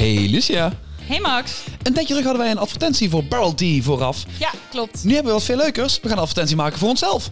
[0.00, 0.72] Hey Lucia.
[1.02, 1.64] Hey Max.
[1.82, 4.24] Een tijdje terug hadden wij een advertentie voor Barrel Tea vooraf.
[4.38, 5.04] Ja, klopt.
[5.04, 6.00] Nu hebben we wat veel leukers.
[6.00, 7.30] We gaan een advertentie maken voor onszelf.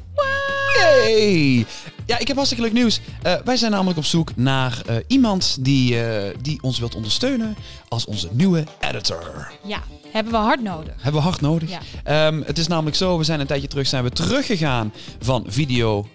[0.76, 1.66] Yay!
[2.06, 3.00] Ja, ik heb hartstikke leuk nieuws.
[3.22, 7.56] Eh, wij zijn namelijk op zoek naar eh, iemand die, eh, die ons wilt ondersteunen
[7.88, 9.52] als onze nieuwe editor.
[9.64, 9.82] Ja,
[10.12, 10.94] hebben we hard nodig.
[10.96, 11.70] Hebben we hard nodig.
[11.70, 11.80] Ja.
[12.04, 16.08] Ehm, het is namelijk zo, we zijn een tijdje terug zijn we teruggegaan van video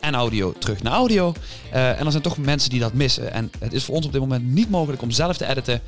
[0.00, 1.32] en audio terug naar audio.
[1.72, 3.32] Eh, en er zijn toch mensen die dat missen.
[3.32, 5.80] En het is voor ons op dit moment niet mogelijk om zelf te editen.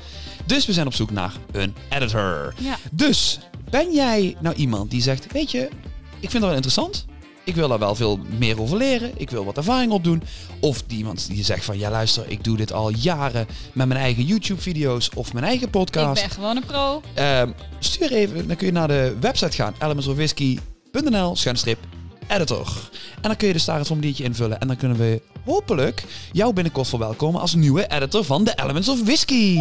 [0.45, 2.53] Dus we zijn op zoek naar een editor.
[2.57, 2.77] Ja.
[2.91, 5.69] Dus ben jij nou iemand die zegt, weet je,
[6.19, 7.05] ik vind dat wel interessant.
[7.45, 9.11] Ik wil daar wel veel meer over leren.
[9.15, 10.23] Ik wil wat ervaring opdoen.
[10.59, 13.99] Of die iemand die zegt van, ja luister, ik doe dit al jaren met mijn
[13.99, 16.21] eigen YouTube-video's of mijn eigen podcast.
[16.21, 17.01] Ik ben gewoon een pro.
[17.13, 21.77] Ehm, stuur even, dan kun je naar de website gaan, elementsofwhisky.nl, schuinstrip,
[22.33, 22.67] editor.
[23.15, 24.59] En dan kun je dus daar het formuliertje invullen.
[24.59, 29.03] En dan kunnen we hopelijk jou binnenkort verwelkomen als nieuwe editor van de Elements of
[29.03, 29.59] Whisky.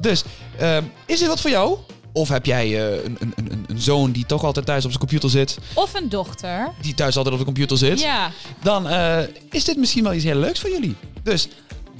[0.00, 0.24] Dus,
[0.58, 1.78] ehm, is dit wat voor jou?
[2.12, 5.00] Of heb jij eh, een, een, een, een zoon die toch altijd thuis op zijn
[5.02, 6.70] computer zit, Of een dochter.
[6.80, 8.00] die thuis altijd op de computer zit?
[8.00, 8.30] Ja.
[8.62, 9.18] Dan eh,
[9.50, 10.96] is dit misschien wel iets heel leuks voor jullie.
[11.22, 11.48] Dus,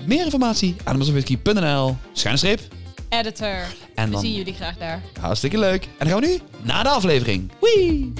[0.04, 2.60] meer informatie, elementsofwhisky.nl, schuinstrip.
[3.08, 3.56] Editor.
[3.94, 5.02] En We dan zien jullie graag daar.
[5.20, 5.84] Hartstikke leuk.
[5.84, 7.50] En dan gaan we nu naar de aflevering.
[7.60, 8.12] Wee!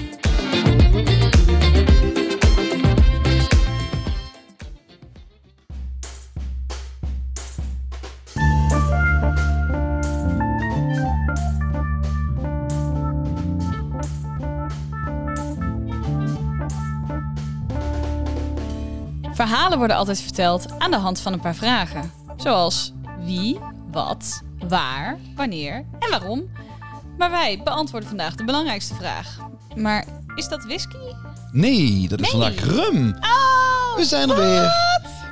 [19.65, 22.11] Verhalen worden altijd verteld aan de hand van een paar vragen.
[22.37, 22.93] Zoals
[23.25, 23.59] wie,
[23.91, 26.43] wat, waar, wanneer en waarom.
[27.17, 29.37] Maar wij beantwoorden vandaag de belangrijkste vraag.
[29.75, 30.05] Maar
[30.35, 30.97] is dat whisky?
[31.51, 32.41] Nee, dat is Nee.
[32.41, 33.07] vandaag rum.
[33.19, 34.71] Oh, We zijn er weer.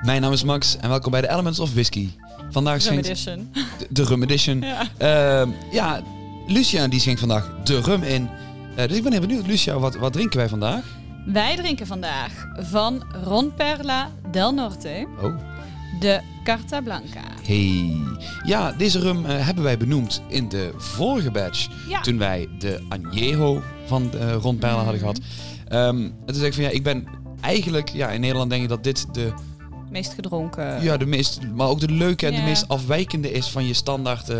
[0.01, 2.09] Mijn naam is Max en welkom bij de Elements of Whisky.
[2.49, 3.49] Vandaag schenkt edition.
[3.53, 4.61] de, de rum edition.
[4.61, 4.87] Ja.
[4.97, 6.01] Ehm, ja,
[6.47, 8.29] Lucia die schenkt vandaag de rum in.
[8.75, 10.83] Eh, dus ik ben heel benieuwd, Lucia, wat, wat drinken wij vandaag?
[11.25, 15.35] Wij drinken vandaag van Ron Perla del Norte Oh.
[15.99, 17.21] de Carta Blanca.
[17.43, 17.95] Hey.
[18.45, 21.67] Ja, deze rum eh, hebben wij benoemd in de vorige batch.
[21.87, 22.01] Ja.
[22.01, 25.19] Toen wij de Añejo van uh, Ron Perla hadden gehad.
[25.67, 27.05] Ehm, en toen zei ik van ja, ik ben
[27.41, 29.33] eigenlijk, ja, in Nederland denk ik dat dit de,
[29.89, 30.83] Meest gedronken.
[30.83, 34.29] ja, de meest, maar ook de leuke en de meest afwijkende is van je standaard,
[34.29, 34.37] eh,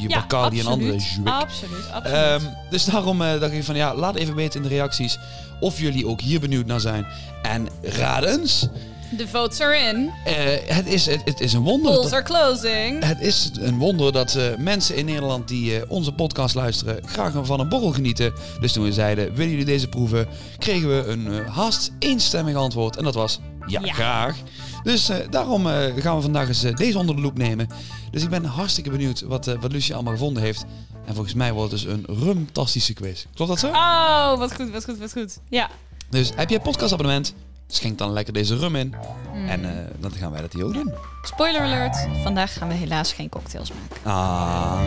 [0.00, 1.12] je Ja, Bacardi en andere absoluut.
[1.14, 1.28] zwik.
[1.34, 2.16] Absoluut, absoluut.
[2.16, 5.18] Ehm, dus daarom dacht ik van ja, laat even weten in de reacties
[5.62, 7.06] of jullie ook hier benieuwd naar zijn.
[7.42, 8.68] En raad eens,
[9.16, 10.10] De votes are in.
[10.24, 10.34] eh,
[10.76, 11.92] het, is, het, het is een wonder.
[11.92, 13.04] Polls are closing.
[13.04, 17.32] het is een wonder dat eh, mensen in Nederland die eh, onze podcast luisteren graag
[17.42, 18.32] van een borrel genieten.
[18.60, 20.26] Dus toen we zeiden, willen jullie deze proeven?
[20.58, 22.96] Kregen we een haast eenstemmig antwoord.
[22.96, 23.92] En dat was, ja, Ja.
[23.92, 24.36] graag.
[24.82, 25.64] Dus daarom
[25.96, 27.68] gaan we vandaag eens deze onder de loep nemen.
[28.10, 30.64] Dus ik ben hartstikke benieuwd wat, wat Lucia allemaal gevonden heeft.
[31.04, 33.24] En volgens mij wordt het dus een rumtastische quiz.
[33.34, 33.68] Klopt dat zo?
[33.68, 35.38] Oh, wat goed, wat goed, wat goed.
[35.48, 35.70] Ja.
[36.08, 37.34] Dus heb je een podcastabonnement?
[37.66, 38.94] Schenk dan lekker deze rum in.
[39.34, 39.48] Mm.
[39.48, 40.92] En eh, dan gaan wij dat hier ook doen.
[41.22, 41.96] Spoiler alert.
[42.22, 44.10] Vandaag gaan we helaas geen cocktails maken.
[44.10, 44.80] Ah.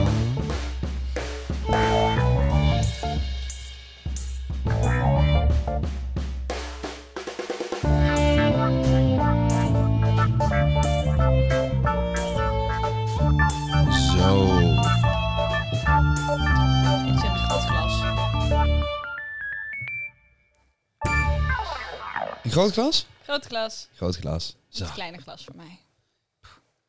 [22.55, 23.05] Groot glas?
[23.23, 23.88] Groot glas.
[23.95, 24.55] Groot glas.
[24.69, 24.83] Zo.
[24.83, 25.79] Een kleine glas voor mij.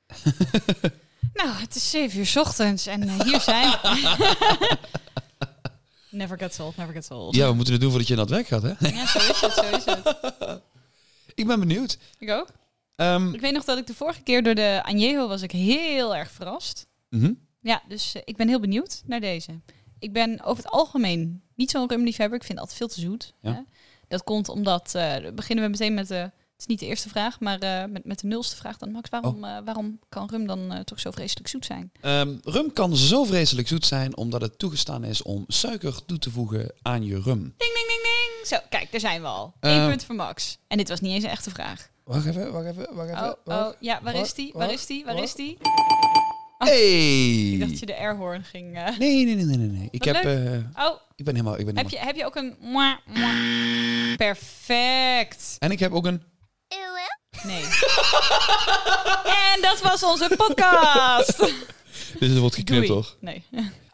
[1.34, 4.76] nou, het is 7 uur 's ochtends en eh, hier zijn we.
[6.10, 7.34] never gets old, never gets old.
[7.34, 8.88] Ja, we moeten het doen voordat je naar het werk gaat, hè?
[8.88, 10.16] Ja, zo is het, zo is het.
[11.40, 11.98] Ik ben benieuwd.
[12.18, 12.48] Ik ook.
[12.96, 16.16] Ehm, Ik weet nog dat ik de vorige keer door de Añejo was ik heel
[16.16, 16.86] erg verrast.
[17.08, 17.32] mhm.
[17.60, 19.60] Ja, dus eh, ik ben heel benieuwd naar deze.
[19.98, 22.38] Ik ben over het algemeen niet zo'n rumliefhebber.
[22.38, 23.32] Ik vind het altijd veel te zoet.
[23.40, 23.64] Ja.
[24.08, 27.40] Dat komt omdat, eh, beginnen we meteen met de, het is niet de eerste vraag,
[27.40, 28.90] maar eh, met, met de nulste vraag dan.
[28.90, 29.50] Max, waarom, Oh.
[29.56, 31.92] eh, waarom kan rum dan toch zo vreselijk zoet zijn?
[32.00, 36.30] Ehm, rum kan zo vreselijk zoet zijn omdat het toegestaan is om suiker toe te
[36.30, 37.40] voegen aan je rum.
[37.56, 38.46] Ding, ding, ding, ding.
[38.46, 39.54] Zo, kijk, daar zijn we al.
[39.60, 40.58] Eén Eh, punt voor Max.
[40.68, 41.88] En dit was niet eens een echte vraag.
[42.04, 43.22] Wacht even, wacht even, wacht even.
[43.28, 43.66] Oh, wacht.
[43.74, 44.50] oh, ja, waar is die?
[44.54, 45.04] Waar is die?
[45.04, 45.58] Waar is die?
[46.64, 47.52] Hey!
[47.52, 48.76] Ik dacht dat je de airhorn ging...
[48.76, 48.98] eh.
[48.98, 49.68] Nee, nee, nee, nee, nee.
[49.68, 49.88] nee.
[49.90, 51.90] Ik Wat heb, eh, Oh, ik ben helemaal, ik ben heb helemaal.
[51.90, 52.56] je, heb je ook een...
[52.60, 54.16] mwah, mwah?
[54.16, 55.56] Perfect.
[55.58, 56.22] En ik heb ook een.
[57.42, 57.62] Nee.
[59.54, 61.38] en dat was onze podcast.
[62.18, 63.00] Dus het wordt geknipt, Doei.
[63.00, 63.16] hoor.
[63.20, 63.44] Nee.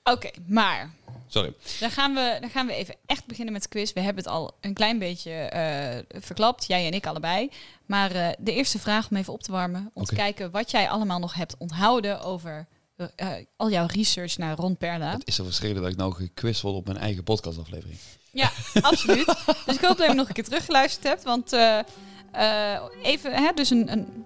[0.05, 0.91] Oké, maar
[1.33, 1.55] Sorry.
[1.81, 3.93] dan gaan, we, dan gaan we even echt beginnen met de quiz.
[3.93, 7.51] We hebben het al een klein beetje eh, verklapt, jij en ik allebei.
[7.87, 10.89] Maar eh, de eerste vraag om even op te warmen, om te kijken wat jij
[10.89, 12.67] allemaal nog hebt onthouden over
[13.17, 15.11] eh, al jouw research naar Ron Perla.
[15.11, 17.99] Het is zo verschrikkelijk dat ik nou gequizt word op mijn eigen podcastaflevering.
[18.31, 18.51] Ja,
[18.81, 19.27] absoluut.
[19.67, 21.23] Dus ik hoop dat je hem nog een keer teruggeluisterd hebt.
[21.23, 21.53] Want
[23.03, 24.25] even, hè, dus een, een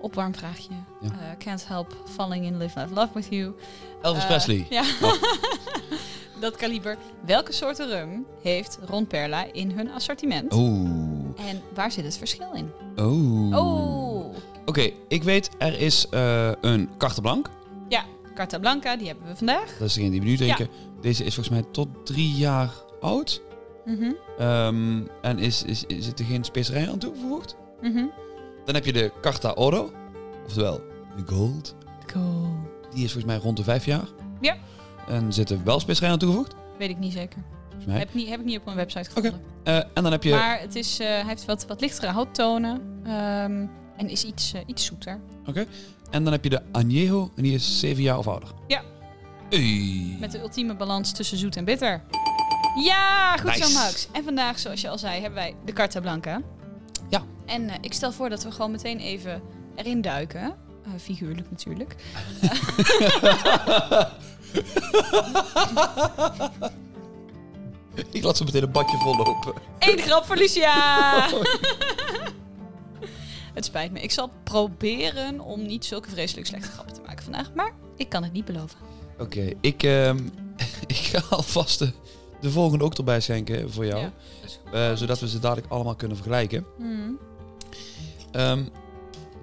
[0.00, 0.70] opwarmvraagje.
[1.00, 1.36] Ja.
[1.38, 3.54] Can't help falling in live, love, love with you.
[4.02, 4.66] Elvis Presley.
[4.70, 4.84] Ja.
[5.00, 5.18] Wat?
[6.40, 6.96] dat kaliber.
[7.26, 10.52] Welke soorten rum heeft Ron Perla in hun assortiment?
[10.54, 11.48] Oeh.
[11.48, 12.70] En waar zit het verschil in?
[12.98, 13.56] Oeh.
[13.58, 14.34] Oh,
[14.64, 17.50] Oké, ik weet, er is eh, een carte blanc.
[17.88, 18.04] ja.
[18.34, 19.76] Carta Blanca, die hebben we vandaag.
[19.78, 20.68] Dat is degene die we nu drinken.
[21.00, 23.42] Deze is volgens mij tot drie jaar oud.
[23.84, 27.56] Mhm, Ehm, en is, is, is, er geen specerij aan toegevoegd.
[27.82, 28.04] mhm.
[28.64, 29.90] Dan heb je de Carta Oro.
[30.46, 30.80] Oftewel,
[31.16, 31.74] de Gold.
[32.06, 32.48] Cool.
[32.94, 34.08] Die is volgens mij rond de vijf jaar.
[34.40, 34.56] Ja.
[35.08, 36.54] En zit er wel specerij aan toegevoegd.
[36.78, 37.42] Weet ik niet zeker.
[37.86, 37.98] Mij.
[37.98, 39.40] Heb, ik niet, heb ik niet op mijn website gevonden.
[39.64, 40.30] Eh, en dan heb je...
[40.30, 42.80] Maar het is, eh, hij heeft wat, wat lichtere houttonen.
[43.04, 43.66] ehm,
[43.96, 45.20] en is iets, eh, iets zoeter.
[46.10, 47.30] En dan heb je de Añejo.
[47.36, 48.48] En die is zeven jaar of ouder.
[48.66, 48.82] Ja.
[50.20, 52.02] Met de ultieme balans tussen zoet en bitter.
[52.82, 53.66] Ja, goed Nice.
[53.66, 54.08] zo Max.
[54.12, 56.40] En vandaag, zoals je al zei, hebben wij de Carta Blanca.
[57.10, 57.22] Ja.
[57.46, 59.42] En ik stel voor dat we gewoon meteen even
[59.74, 60.54] erin duiken.
[61.00, 61.96] Figuurlijk natuurlijk.
[68.10, 69.54] ik laat zo meteen een badje vol lopen.
[69.78, 71.28] Eén grap voor Lucia!
[73.54, 74.00] het spijt me.
[74.00, 77.54] Ik zal proberen om niet zulke vreselijk slechte grappen te maken vandaag.
[77.54, 78.78] Maar ik kan het niet beloven.
[79.18, 80.18] Oké, ik, ehm,
[80.86, 81.92] ik ga alvast de,
[82.40, 84.00] de volgende ook erbij schenken voor jou.
[84.00, 84.12] Ja.
[84.72, 86.66] Eh, zodat we ze dadelijk allemaal kunnen vergelijken.
[88.32, 88.62] Ehm,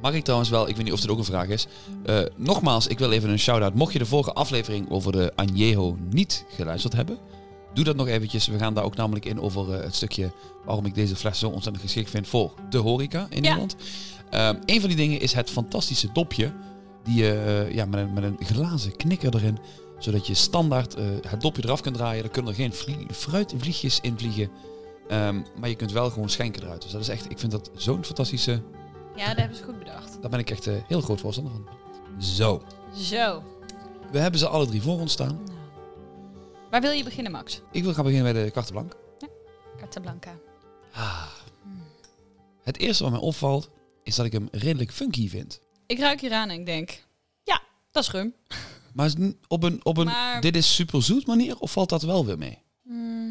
[0.03, 1.67] mag ik trouwens wel, ik weet niet of dit ook een vraag is.
[2.05, 3.73] Eh, nogmaals, ik wil even een shout-out.
[3.73, 7.17] Mocht je de vorige aflevering over de Añejo niet geluisterd hebben,
[7.73, 8.47] doe dat nog eventjes.
[8.47, 10.31] We gaan daar ook namelijk in over eh, het stukje
[10.65, 13.41] waarom ik deze fles zo ontzettend geschikt vind voor de horeca in Ja.
[13.41, 13.75] Nederland.
[14.29, 16.51] Ehm, een van die dingen is het fantastische dopje.
[17.03, 17.33] Die je
[17.67, 19.57] eh, ja, met, een, met een glazen knikker erin,
[19.99, 20.95] zodat je standaard
[21.27, 22.23] het dopje eraf kunt draaien.
[22.23, 24.49] Er kunnen er geen vlie- fruitvliegjes in vliegen.
[25.07, 26.81] Ehm, maar je kunt wel gewoon schenken eruit.
[26.81, 28.61] Dus dat is echt, ik vind dat zo'n fantastische
[29.15, 30.21] Ja, dat hebben ze goed bedacht.
[30.21, 31.67] daar ben ik echt eh, heel groot voorstander van.
[32.21, 32.63] Zo.
[32.95, 33.43] Zo.
[34.11, 35.41] We hebben ze alle drie voor ons staan.
[35.45, 35.57] Nou.
[36.71, 37.61] Waar wil je beginnen, Max?
[37.71, 38.95] Ik wil gaan beginnen bij de carte blanc.
[39.77, 40.37] Carta Blanca.
[40.93, 41.27] Ah.
[42.63, 43.69] Het eerste wat mij opvalt,
[44.03, 45.61] is dat ik hem redelijk funky vind.
[45.85, 47.03] Ik ruik hier aan en ik denk,
[47.43, 47.61] ja,
[47.91, 48.33] dat is rum.
[48.93, 49.11] Maar
[49.47, 52.37] op een, op een Maar- dit is super zoet manier, of valt dat wel weer
[52.37, 52.61] mee?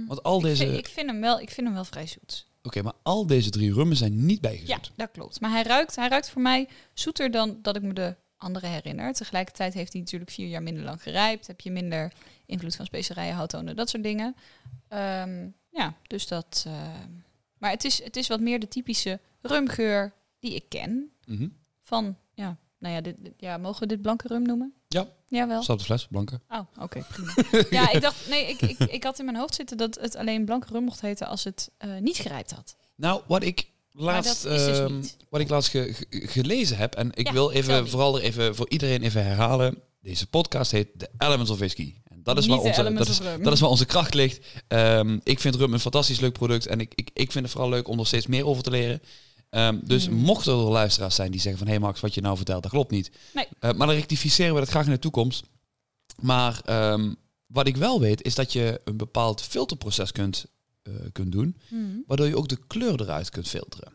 [0.06, 0.64] Want al Ik, deze...
[0.66, 2.46] vind, ik, vind hem wel, ik vind hem wel vrij zoet.
[2.62, 4.92] Oké, maar al deze drie rummen zijn niet Ja, bijgezoet.
[4.96, 5.40] dat klopt.
[5.40, 9.12] Maar hij ruikt, hij ruikt voor mij zoeter dan dat ik me de andere herinner.
[9.12, 11.46] Tegelijkertijd heeft hij natuurlijk vier jaar minder lang gerijpt.
[11.46, 12.12] Heb je minder
[12.46, 14.36] invloed van specerijen, houttonen, dat soort dingen.
[14.88, 16.64] Ehm, ja, dus dat...
[16.66, 16.72] eh,
[17.58, 21.10] maar het is, het is wat meer de typische rumgeur die ik ken.
[21.26, 21.48] Mhm.
[21.82, 24.74] Van, ja, nou ja, dit- ja mogen we dit blanke rum noemen?
[25.32, 25.38] Ja.
[25.38, 25.62] Jawel.
[25.62, 26.40] Staat de fles, blanke.
[26.48, 27.34] Oh, oké, prima.
[27.82, 30.44] ja, ik dacht, nee, ik, ik, ik had in mijn hoofd zitten dat het alleen
[30.44, 32.76] blanke rum mocht heten als het eh, niet gerijpt had.
[32.96, 37.26] Nou, wat ik laatst, dus ehm, wat ik laatst ge- ge- gelezen heb, en ik
[37.26, 39.78] Ja, wil even vooral er even voor iedereen even herhalen.
[40.00, 41.94] Deze podcast heet The Elements of Whisky.
[42.04, 44.46] En dat is, Niet waar onze, dat, is, dat is waar onze kracht ligt.
[44.68, 47.70] Ehm, ik vind rum een fantastisch leuk product en ik, ik, ik vind het vooral
[47.70, 49.02] leuk om er steeds meer over te leren.
[49.52, 50.14] Ehm, dus Mm.
[50.16, 51.66] mochten er luisteraars zijn die zeggen van...
[51.66, 53.10] hé hey Max, wat je nou vertelt, dat klopt niet.
[53.34, 53.46] Nee.
[53.58, 55.44] Eh, maar dan rectificeren we dat graag in de toekomst.
[56.20, 57.14] Maar ehm,
[57.46, 60.44] wat ik wel weet, is dat je een bepaald filterproces kunt,
[60.82, 61.56] eh, kunt doen...
[61.68, 62.02] Hmm.
[62.06, 63.92] waardoor je ook de kleur eruit kunt filteren.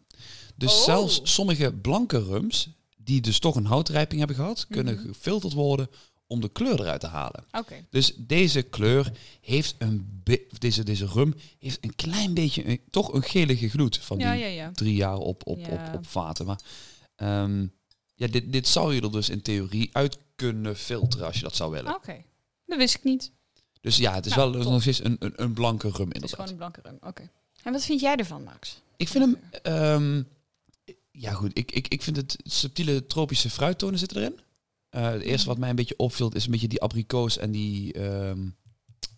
[0.56, 0.84] Dus Oh.
[0.84, 4.66] zelfs sommige blanke rums, die dus toch een houtrijping hebben gehad...
[4.70, 5.08] kunnen Mhm.
[5.08, 5.90] gefilterd worden
[6.28, 7.44] om de kleur eruit te halen.
[7.52, 7.86] Oké.
[7.90, 10.24] Dus deze kleur heeft een...
[10.60, 12.68] deze, deze rum heeft een klein beetje...
[12.68, 14.72] Een, toch een gelige gloed van Ja, die ja, ja.
[14.72, 16.46] drie jaar op, op, op, op vaten.
[16.46, 16.60] Maar
[17.16, 17.66] ehm,
[18.14, 21.56] ja, dit, dit zou je er dus in theorie uit kunnen filteren als je dat
[21.56, 21.96] zou willen.
[21.96, 22.24] Oké.
[22.66, 23.32] Dat wist ik niet.
[23.82, 26.32] Dus ja, het is Nou, wel nog steeds een, een, een blanke rum Het is
[26.32, 26.36] inderdaad.
[26.36, 27.10] gewoon een blanke rum.
[27.10, 27.30] Oké.
[27.64, 28.82] En wat vind jij ervan, Max?
[28.98, 29.38] Ik vind hem...
[29.64, 30.24] ehm,
[31.12, 34.40] ja goed, ik, ik, ik vind het subtiele tropische fruittonen zitten erin.
[34.89, 37.94] Eh, het eerste wat mij een beetje opviel is een beetje die abrikoos en die...
[37.94, 38.48] ehm,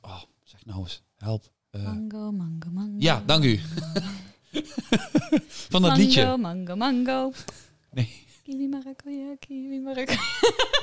[0.01, 1.51] oh, zeg nou eens, help.
[1.69, 2.95] Eh, Mango, mango, mango.
[2.97, 3.59] ja, dank u.
[5.47, 6.37] Van dat mango, liedje.
[6.37, 7.31] Mango, mango.
[7.91, 8.27] Nee.
[8.43, 10.19] Kiwi maracuja, kiwi maracuja.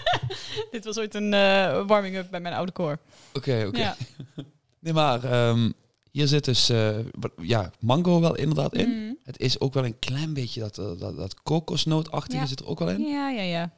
[0.71, 2.99] Dit was ooit een eh, warming-up bij mijn oude koor.
[3.33, 3.79] Oké, oké.
[3.79, 3.97] Ja.
[4.79, 5.71] Nee, maar ehm,
[6.11, 6.67] hier zit dus
[7.43, 8.89] ja, mango wel inderdaad in.
[8.89, 9.17] Mm.
[9.23, 12.47] Het is ook wel een klein beetje dat, dat, dat kokosnootachtige Ja.
[12.47, 13.01] zit er ook wel in.
[13.01, 13.73] Ja, ja, ja.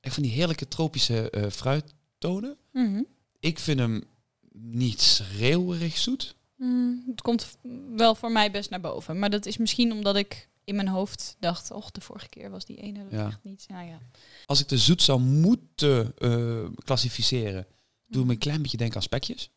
[0.00, 2.56] Echt van die heerlijke tropische eh, fruittonen.
[2.72, 3.02] Mhm.
[3.40, 4.04] Ik vind hem
[4.52, 6.34] niet schreeuwerig zoet.
[6.56, 7.58] Mm, het komt
[7.96, 9.18] wel voor mij best naar boven.
[9.18, 12.64] Maar dat is misschien omdat ik in mijn hoofd dacht, och, de vorige keer was
[12.64, 13.26] die ene dat Ja.
[13.26, 13.64] echt niet.
[13.68, 13.98] Nou ja.
[14.46, 17.66] Als ik de zoet zou moeten eh, klassificeren,
[18.06, 19.50] doe me een klein beetje denken aan spekjes.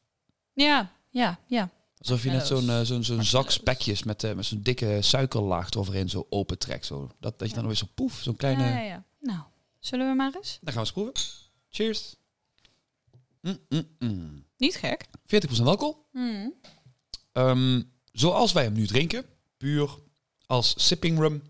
[0.53, 1.69] Ja, ja, ja.
[1.97, 5.69] Alsof je net zo'n eh, zo'n zo'n zak spekjes met, eh, met zo'n dikke suikerlaag
[5.69, 6.85] eroverheen zo open trekt.
[6.85, 7.09] Zo.
[7.19, 8.63] Dat, dat je dan weer zo poef, zo'n kleine...
[8.63, 9.03] Ja, ja.
[9.19, 9.39] Nou,
[9.86, 10.58] zullen we maar eens?
[10.62, 11.13] Dan gaan we eens proeven.
[11.70, 12.16] Cheers.
[13.42, 14.46] Mm, mm, mm.
[14.58, 15.06] Niet gek.
[15.25, 16.06] 40% alcohol.
[16.12, 16.54] Hmm.
[17.32, 19.25] Ehm, zoals wij hem nu drinken,
[19.58, 19.98] puur
[20.46, 21.44] als sipping rum,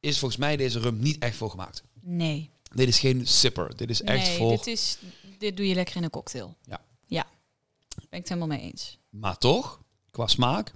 [0.00, 1.82] is volgens mij deze rum niet echt voor gemaakt.
[2.00, 2.50] Nee.
[2.74, 3.76] Dit is geen sipper.
[3.76, 4.50] Dit is echt nee, voor...
[4.50, 4.98] dit, is,
[5.38, 6.56] dit doe je lekker in een cocktail.
[6.62, 6.84] Ja.
[7.06, 7.26] Ja.
[7.88, 8.98] Ben ik het helemaal mee eens.
[9.08, 10.72] Maar toch, qua smaak,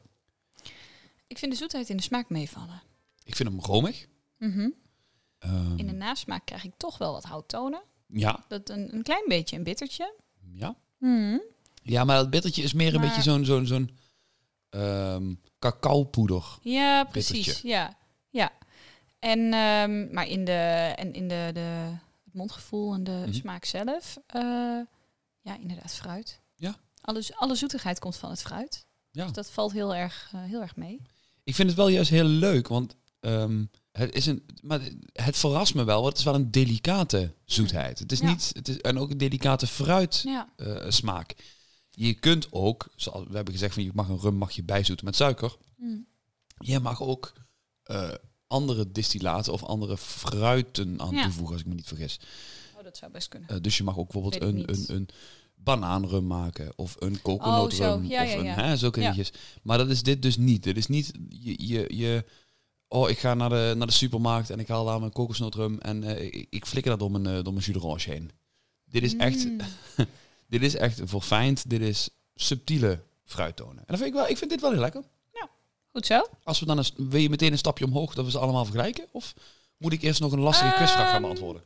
[1.26, 2.82] Ik vind de zoetheid in de smaak meevallen.
[3.24, 4.06] ik vind hem romig.
[4.38, 4.68] Mhm.
[5.44, 7.82] Ehm, In de nasmaak krijg ik toch wel wat houttonen.
[8.06, 10.14] ja, Dat een, een klein beetje een bittertje.
[10.52, 10.76] ja.
[10.98, 11.38] Mhm.
[11.82, 13.90] Ja, maar dat bittertje is meer een beetje zo'n zo'n zo'n
[14.70, 16.44] ehm cacaopoeder.
[16.60, 17.30] Ja, precies.
[17.44, 17.68] Bittertje.
[17.68, 17.96] Ja,
[18.30, 18.52] ja.
[19.18, 21.60] En, ehm, maar in, de, en in de, de,
[22.24, 23.32] het mondgevoel en de Mhm.
[23.32, 24.40] smaak zelf, eh,
[25.40, 26.40] ja, inderdaad fruit.
[26.56, 26.74] Ja.
[27.00, 28.86] Alle, alle zoetigheid komt van het fruit.
[29.10, 29.24] Ja.
[29.24, 31.00] Dus dat valt heel erg, eh, heel erg mee.
[31.44, 32.96] Ik vind het wel juist heel leuk, want
[33.98, 34.80] het is een, maar
[35.12, 37.98] het verrast me wel, want het is wel een delicate zoetheid.
[37.98, 38.26] Het is Ja.
[38.30, 41.34] niet, het is en ook een delicate fruit Ja, eh, smaak.
[41.90, 45.04] Je kunt ook, zoals we hebben gezegd, van je mag een rum mag je bijzoeten
[45.04, 45.56] met suiker.
[45.76, 46.06] Mm.
[46.58, 47.32] Je mag ook
[47.82, 48.10] eh,
[48.46, 51.22] andere distillaten of andere fruiten aan Ja.
[51.22, 52.20] toevoegen, als ik me niet vergis.
[52.76, 53.48] oh, dat zou best kunnen.
[53.48, 55.08] Eh, dus je mag ook bijvoorbeeld een, een, een
[55.54, 58.08] banaanrum maken of een Oh, coconutrum zo.
[58.08, 59.32] Ja, of een hè, zulke dingetjes.
[59.62, 60.62] Maar dat is dit dus niet.
[60.62, 62.24] Dit is niet je, je, je
[62.94, 66.04] oh ik ga naar de, naar de supermarkt en ik haal daar mijn kokosnootrum en
[66.04, 68.30] eh, ik, ik flikker dat door mijn, eh, door mijn jus heen.
[68.84, 69.60] Dit is echt, Mm.
[70.54, 71.70] dit is echt verfijnd.
[71.70, 73.78] Dit is subtiele fruittonen.
[73.78, 75.02] En dat vind ik wel, ik vind dit wel heel lekker.
[75.94, 76.26] Goed zo.
[76.44, 79.06] Als we dan eens, wil je meteen een stapje omhoog dat we ze allemaal vergelijken?
[79.12, 79.34] Of
[79.76, 81.62] moet ik eerst nog een lastige quizvraag gaan beantwoorden?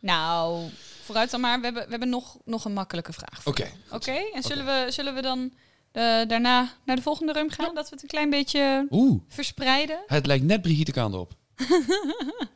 [0.00, 0.70] Nou,
[1.02, 1.58] vooruit dan maar.
[1.58, 3.46] We hebben, we hebben nog, nog een makkelijke vraag.
[3.46, 3.70] Oké.
[3.90, 5.52] Oké, en zullen, we, zullen we dan
[5.92, 7.74] eh, daarna naar de volgende rum gaan?
[7.74, 10.02] Dat we het een klein beetje Oeh, verspreiden?
[10.06, 11.32] het lijkt net Brigitte Kaan op.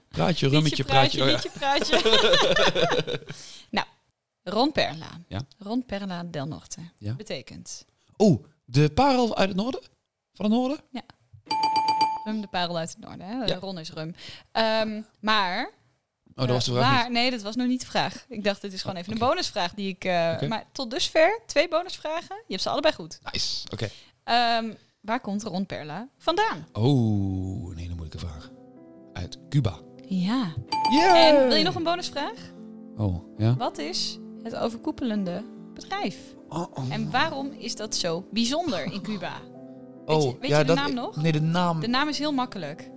[0.09, 1.23] Praatje, rummetje, praatje.
[1.23, 1.33] oh ja.
[1.33, 2.01] liedje, praatje.
[3.71, 3.87] nou,
[4.43, 5.11] Ron Perla.
[5.29, 5.41] Ja.
[5.59, 6.81] Ron Perla del Norte.
[6.99, 7.15] Ja.
[7.15, 7.85] Betekent
[8.19, 9.81] Oeh, de parel uit het noorden?
[10.33, 10.79] Van het noorden?
[12.25, 13.27] rum de parel uit het noorden.
[13.27, 13.45] Hè?
[13.45, 13.57] Ja.
[13.57, 14.15] Ron is rum.
[14.53, 15.71] Ehm, maar...
[16.35, 17.13] Oh, dat was de vraag niet.
[17.13, 18.25] Nee, dat was nog niet de vraag.
[18.29, 20.05] Ik dacht, dit is gewoon Oh, even een bonusvraag die ik...
[20.05, 20.41] eh.
[20.49, 22.37] Maar tot dusver, twee bonusvragen.
[22.37, 23.19] Je hebt ze allebei goed.
[23.33, 23.89] Nice, oké.
[24.25, 26.67] Ehm, waar komt Ron Perla vandaan?
[26.73, 28.51] Oh, een hele moeilijke vraag.
[29.13, 29.79] Uit Cuba.
[30.09, 30.53] Ja.
[31.15, 32.39] En wil je nog een bonusvraag?
[32.97, 33.55] Oh, ja?
[33.57, 36.17] Wat is het overkoepelende bedrijf?
[36.49, 36.85] Oh, oh.
[36.89, 39.33] En waarom is dat zo bijzonder in Cuba?
[40.07, 41.17] Weet oh, je, weet ja, je de dat, naam nog?
[41.17, 41.81] Nee, de naam.
[41.81, 42.91] De naam is heel makkelijk.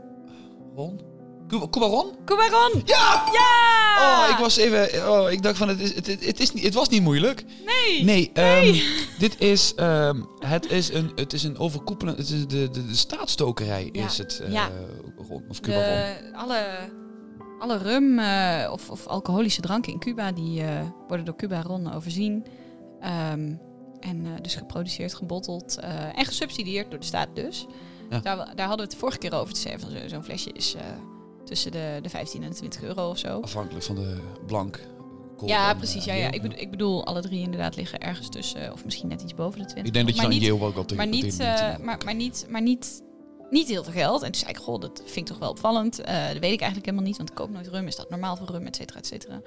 [0.76, 1.02] Ron?
[1.48, 2.06] Cuba, Cuba Ron?
[2.26, 2.82] Cuba Ron!
[2.86, 3.24] Ja!
[3.32, 3.54] Ja!
[4.00, 5.10] Oh, ik was even...
[5.12, 7.46] Oh, ik dacht van, het, is, het, het, het is niet, het was niet moeilijk.
[7.66, 8.04] Nee!
[8.04, 8.76] Nee, ehm,
[9.20, 12.96] dit is, ehm, het is een, het is een overkoepelend, het is de, de, de
[12.96, 14.70] staatsstokerij Ja, is het, eh, ja.
[15.50, 15.84] Of Cuba Ron.
[15.84, 16.66] De, alle,
[17.60, 21.94] alle rum eh, of, of alcoholische dranken in Cuba, die eh, worden door Cuba Ron
[21.94, 22.46] overzien.
[23.00, 23.54] Ehm,
[24.00, 25.78] en dus geproduceerd, gebotteld
[26.16, 27.66] en gesubsidieerd door de staat dus.
[28.10, 28.20] Ja.
[28.20, 29.92] Daar, daar hadden we het de vorige keer over te zeggen.
[29.92, 30.76] Zo- zo'n flesje is
[31.46, 33.40] tussen de, de 15 en de 20 euro of zo.
[33.42, 34.80] Afhankelijk van de blank.
[35.46, 36.06] Ja, en, precies.
[36.06, 36.32] eh, Ja, ja.
[36.32, 39.60] Ik, bedoel, ik bedoel, alle drie inderdaad liggen ergens tussen, of misschien net iets boven
[39.60, 39.86] de 20.
[39.86, 41.98] Ik denk dat je maar dan niet, wel wel tegen maar niet, eh, 19 maar,
[42.06, 43.02] maar niet, maar niet,
[43.50, 44.22] niet heel veel geld.
[44.22, 46.00] En toen zei ik, goh, dat vind ik toch wel opvallend.
[46.02, 47.88] Eh, dat weet ik eigenlijk helemaal niet, want ik koop nooit rum.
[47.88, 49.42] Is dat normaal voor rum, et cetera, et cetera.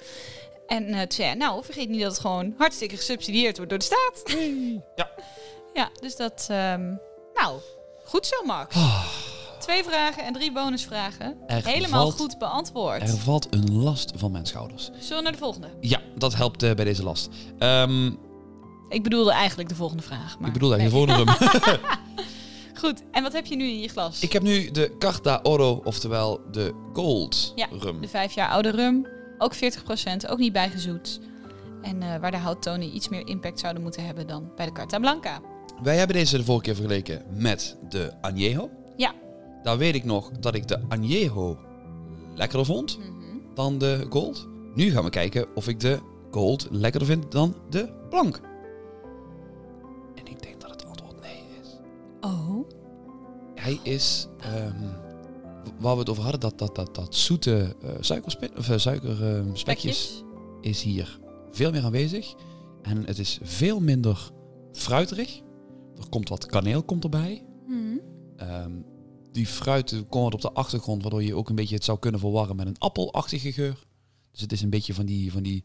[0.67, 3.85] En eh, toen zei nou, vergeet niet dat het gewoon hartstikke gesubsidieerd wordt door de
[3.85, 4.37] staat.
[4.97, 5.11] Ja.
[5.75, 6.95] Ja, dus dat, ehm,
[7.35, 7.59] nou,
[8.05, 8.75] goed zo, Max.
[9.69, 11.37] Twee vragen en drie bonusvragen.
[11.47, 13.03] Er Helemaal valt- goed beantwoord.
[13.03, 14.85] Er valt een last van mijn schouders.
[14.99, 15.69] Zullen we naar de volgende?
[15.81, 17.29] Ja, dat helpt eh, bij deze last.
[17.59, 18.07] Ehm,
[18.89, 20.39] Ik bedoelde eigenlijk de volgende vraag.
[20.39, 20.87] Maar ik bedoel dat nee.
[20.87, 21.51] je volgende rum.
[22.81, 24.21] Goed, en wat heb je nu in je glas?
[24.21, 28.01] ik heb nu de Carta Oro, oftewel de Gold Ja, rum.
[28.01, 29.07] De vijf jaar oude rum,
[29.39, 29.59] ook 40%,
[30.29, 31.21] ook niet bijgezoet.
[31.83, 34.99] En eh, waar de houttonen iets meer impact zouden moeten hebben dan bij de Carta
[34.99, 35.41] Blanca.
[35.83, 38.69] Wij hebben deze de vorige keer vergeleken met de Añejo.
[38.97, 39.13] Ja.
[39.63, 41.57] Daar weet ik nog dat ik de Añejo
[42.35, 43.09] lekkerder vond Mhm.
[43.55, 44.49] dan de Gold.
[44.75, 45.99] Nu gaan we kijken of ik de
[46.31, 48.41] Gold lekkerder vind dan de Blanc.
[50.15, 51.77] En ik denk dat het antwoord nee is.
[52.21, 52.69] Oh.
[53.55, 54.83] Hij is, ehm,
[55.81, 60.25] waar we het over hadden, dat, dat, dat, dat zoete suikerspin, of, eh, suikerspekjes Spekjes.
[60.61, 61.19] is hier
[61.51, 62.35] veel meer aanwezig.
[62.83, 64.31] En het is veel minder
[64.73, 65.41] fruiterig.
[65.99, 67.45] Er komt wat kaneel komt erbij.
[67.67, 67.99] Mhm.
[68.37, 68.73] Ehm,
[69.39, 72.21] die fruit komt wat op de achtergrond, waardoor je ook een beetje het zou kunnen
[72.21, 73.87] verwarren met een appelachtige geur.
[74.31, 75.65] Dus het is een beetje van die, van die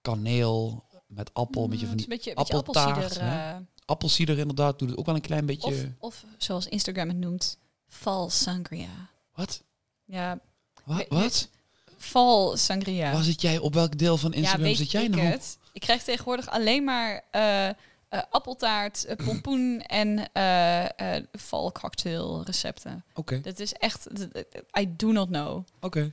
[0.00, 3.28] kaneel met appel, een beetje van Mm, het die een beetje, beetje appeltaart, appelsieder.
[3.28, 4.78] eh, appelsieder inderdaad.
[4.78, 5.66] Doet het ook wel een klein beetje...
[5.70, 9.10] of, of zoals Instagram het noemt, fall sangria.
[9.34, 9.62] Wat?
[10.04, 10.38] Ja,
[10.84, 11.06] Wat?
[11.08, 11.48] Wat?
[11.98, 13.12] fall sangria.
[13.12, 13.58] Waar zit jij?
[13.58, 15.22] Op welk deel van Instagram ja, zit jij nou?
[15.22, 15.58] het.
[15.72, 17.68] Ik krijg tegenwoordig alleen maar eh,
[18.08, 23.04] eh, appeltaart, eh, pompoen en eh eh fall cocktail recepten.
[23.14, 24.06] Oké, Dat is echt,
[24.78, 25.64] I do not know.
[25.80, 26.12] oké.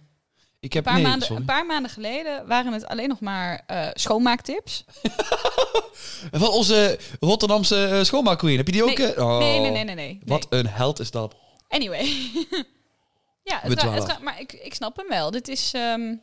[0.59, 0.83] Ik Een heb...
[0.83, 1.41] paar, nee, maanden, sorry.
[1.41, 4.83] een paar maanden geleden waren het alleen nog maar schoonmaaktips.
[6.31, 8.57] Van onze Rotterdamse schoonmaakqueen.
[8.57, 8.97] Heb je die ook?
[8.97, 9.21] Nee?
[9.21, 10.19] Oh, Nee, nee, nee, nee, nee.
[10.25, 11.35] Wat een held is dat.
[11.67, 12.05] Anyway.
[13.43, 15.31] ja, het ra- het dwalen ra- maar ik, ik snap hem wel.
[15.31, 16.15] Dit is, ehm,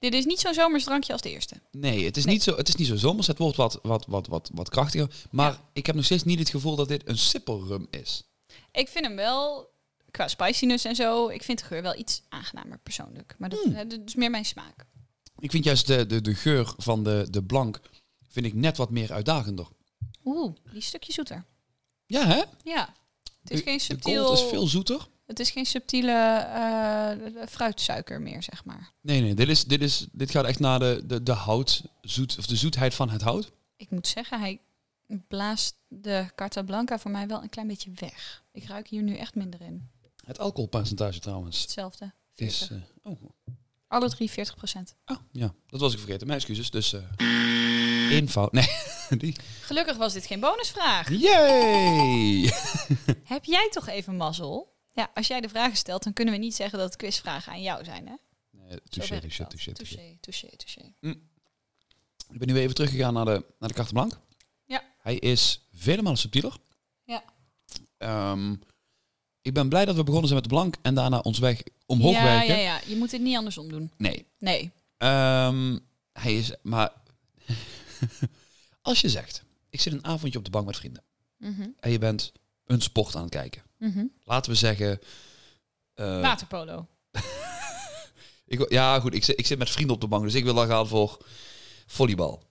[0.00, 1.60] dit is niet zo'n zomers drankje als de eerste.
[1.70, 2.34] Nee, het is, Nee.
[2.34, 3.26] Niet, zo, het is niet zo zomers.
[3.26, 5.10] Het wordt wat, wat, wat, wat, wat krachtiger.
[5.30, 8.22] Maar ik heb nog steeds niet het gevoel dat dit een sipperrum is.
[8.72, 9.70] Ik vind hem wel,
[10.10, 13.34] qua spiciness en zo, ik vind de geur wel iets aangenamer persoonlijk.
[13.38, 13.74] Maar dat, Hmm.
[13.74, 14.86] eh, dat is meer mijn smaak.
[15.38, 17.80] Ik vind juist de, de, de geur van de, de blank
[18.28, 19.66] vind ik net wat meer uitdagender.
[20.24, 21.44] Oeh, die stukje zoeter.
[22.06, 22.42] Ja, hè?
[22.64, 22.94] Ja.
[23.42, 24.24] Het is De- geen De subtiel...
[24.26, 25.06] gold is veel zoeter.
[25.30, 28.92] Het is geen subtiele eh, fruitsuiker meer, zeg maar.
[29.00, 32.38] Nee, nee, dit, is, dit, is, dit gaat echt naar de, de, de hout, zoet,
[32.38, 33.52] of de zoetheid van het hout.
[33.76, 34.60] Ik moet zeggen, hij
[35.28, 38.42] blaast de Carta Blanca voor mij wel een klein beetje weg.
[38.52, 39.88] Ik ruik hier nu echt minder in.
[40.24, 42.12] Het alcoholpercentage trouwens Hetzelfde.
[42.34, 42.58] is...
[42.58, 42.70] 40.
[43.02, 43.22] eh, oh,
[43.88, 44.94] Alle drie 40 procent.
[45.06, 46.26] oh, ja, dat was ik vergeten.
[46.26, 46.70] Mijn excuses.
[46.70, 47.00] Dus eh
[48.10, 48.52] één fout.
[48.52, 48.68] Nee,
[49.18, 49.36] die.
[49.60, 51.10] Gelukkig was dit geen bonusvraag.
[51.10, 52.52] Yay!
[53.24, 54.78] Heb jij toch even mazzel?
[54.92, 57.62] Ja, als jij de vragen stelt, dan kunnen we niet zeggen dat het quizvragen aan
[57.62, 58.14] jou zijn, hè?
[58.50, 59.94] Nee, touché, touché, touché, touché.
[59.94, 61.14] touché, touché, touché.
[62.30, 64.18] Ik ben nu even teruggegaan naar de, naar de carte blanc.
[64.64, 64.84] Ja.
[64.98, 66.56] Hij is vele malen subtieler.
[67.04, 67.24] Ja.
[67.96, 68.54] Ehm,
[69.42, 72.12] ik ben blij dat we begonnen zijn met de blank en daarna ons weg omhoog
[72.12, 72.56] ja, werken.
[72.56, 72.80] ja, ja.
[72.86, 73.92] Je moet het niet andersom doen.
[73.96, 74.26] Nee.
[74.38, 74.70] Nee.
[74.96, 75.78] Ehm,
[76.12, 76.92] hij is, maar
[78.82, 81.02] als je zegt, ik zit een avondje op de bank met vrienden
[81.36, 82.32] Mhm, en je bent
[82.64, 83.62] een sport aan het kijken.
[83.80, 84.04] Mhm.
[84.24, 85.00] Laten we zeggen,
[85.94, 86.86] eh, Waterpolo.
[88.46, 90.54] ik, ja goed, ik zit, ik zit met vrienden op de bank, dus ik wil
[90.54, 91.18] dan gaan voor
[91.86, 92.42] volleybal.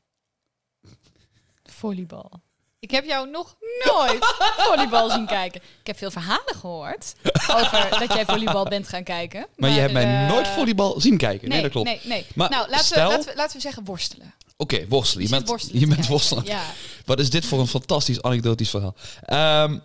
[1.63, 2.41] Volleybal.
[2.79, 4.25] Ik heb jou nog nooit
[4.67, 5.61] volleybal zien kijken.
[5.79, 7.15] Ik heb veel verhalen gehoord
[7.47, 9.47] over dat jij volleybal bent gaan kijken.
[9.55, 11.49] Maar, je hebt mij eh, nooit volleybal zien kijken.
[11.49, 11.87] Nee, Nee, dat klopt.
[11.87, 12.25] Nee, nee.
[12.35, 14.33] Maar nou, laten, stel- we, laten, we, laten we zeggen worstelen.
[14.61, 15.23] Oké, worstelen.
[15.23, 16.45] Je bent, worstelen je bent worstelen.
[16.45, 16.63] Ja.
[17.05, 18.95] Wat is dit voor een fantastisch anekdotisch verhaal?
[19.21, 19.79] Ehm,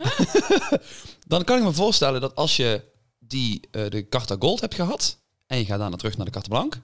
[1.33, 2.85] dan kan ik me voorstellen dat als je
[3.19, 6.49] die, eh, de Carta Gold hebt gehad en je gaat daarna terug naar de Carta
[6.49, 6.81] Blanc,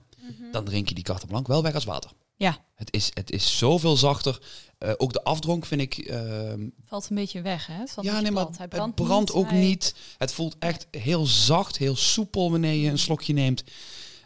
[0.52, 2.10] dan drink je die Carta Blanc wel weg als water.
[2.36, 2.58] Ja.
[2.74, 4.38] Het is, het is zoveel zachter.
[4.78, 5.98] Eh, ook de afdronk vind ik...
[5.98, 7.74] ehm, Valt een beetje weg, hè?
[7.78, 9.94] Het ja, nee, maar het brandt ook hij- niet.
[10.18, 13.64] Het voelt echt heel zacht, heel soepel wanneer je een slokje neemt.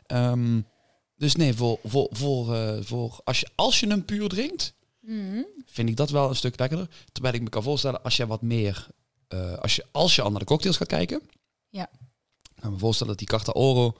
[0.06, 0.60] Ehm,
[1.16, 5.42] dus nee, voor, voor, voor, eh, voor als, je, als je hem puur drinkt, Mhm.
[5.66, 6.88] vind ik dat wel een stuk lekkerder.
[7.12, 8.86] Terwijl ik me kan voorstellen, als je wat meer,
[9.28, 11.22] eh, als, je, als je de cocktails gaat kijken,
[11.68, 11.90] Ja.
[12.54, 13.96] kan ik me voorstellen dat die Carta Oro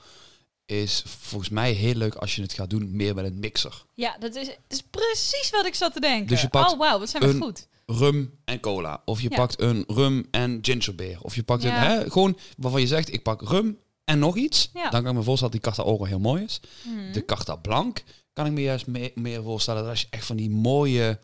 [0.67, 3.85] is volgens mij heel leuk als je het gaat doen meer met een mixer.
[3.95, 6.27] Ja, dat is, is precies wat ik zat te denken.
[6.27, 7.67] Dus je pakt oh, wauw, wat zijn we goed.
[7.87, 9.03] Rum en cola.
[9.05, 9.37] Of je Ja.
[9.37, 11.19] pakt een rum en gingerbeer.
[11.23, 11.77] Of je pakt Ja.
[11.77, 14.71] een, hè, gewoon waarvan je zegt, ik pak rum en nog iets.
[14.75, 14.91] Ja.
[14.91, 16.61] Dan kan ik me voorstellen dat die Carta Oro heel mooi is.
[16.83, 17.13] Mhm.
[17.13, 20.37] De Carta Blanc kan ik me juist me- meer voorstellen dat als je echt van
[20.37, 21.19] die mooie,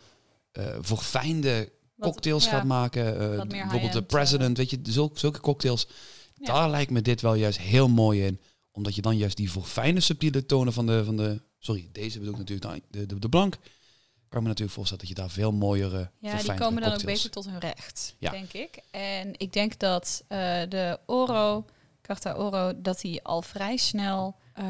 [0.53, 3.21] eh verfijnde Wat- cocktails ja, gaat maken.
[3.39, 5.87] eh, bijvoorbeeld de President, weet je, zulke, zulke cocktails.
[6.35, 6.47] Ja.
[6.55, 8.41] Daar lijkt me dit wel juist heel mooi in.
[8.73, 12.33] Omdat je dan juist die verfijnde subtiele tonen van de, van de sorry, deze bedoel
[12.33, 13.57] ik natuurlijk de, de, de Blanc.
[14.29, 17.05] Kan me natuurlijk voorstellen dat je daar veel mooiere, Ja, die komen dan ook cocktails-
[17.05, 18.31] beter tot hun recht, Ja.
[18.31, 18.79] denk ik.
[18.91, 20.39] En ik denk dat eh,
[20.69, 21.65] de Oro,
[22.11, 24.65] Carta Oro, dat die al vrij snel eh,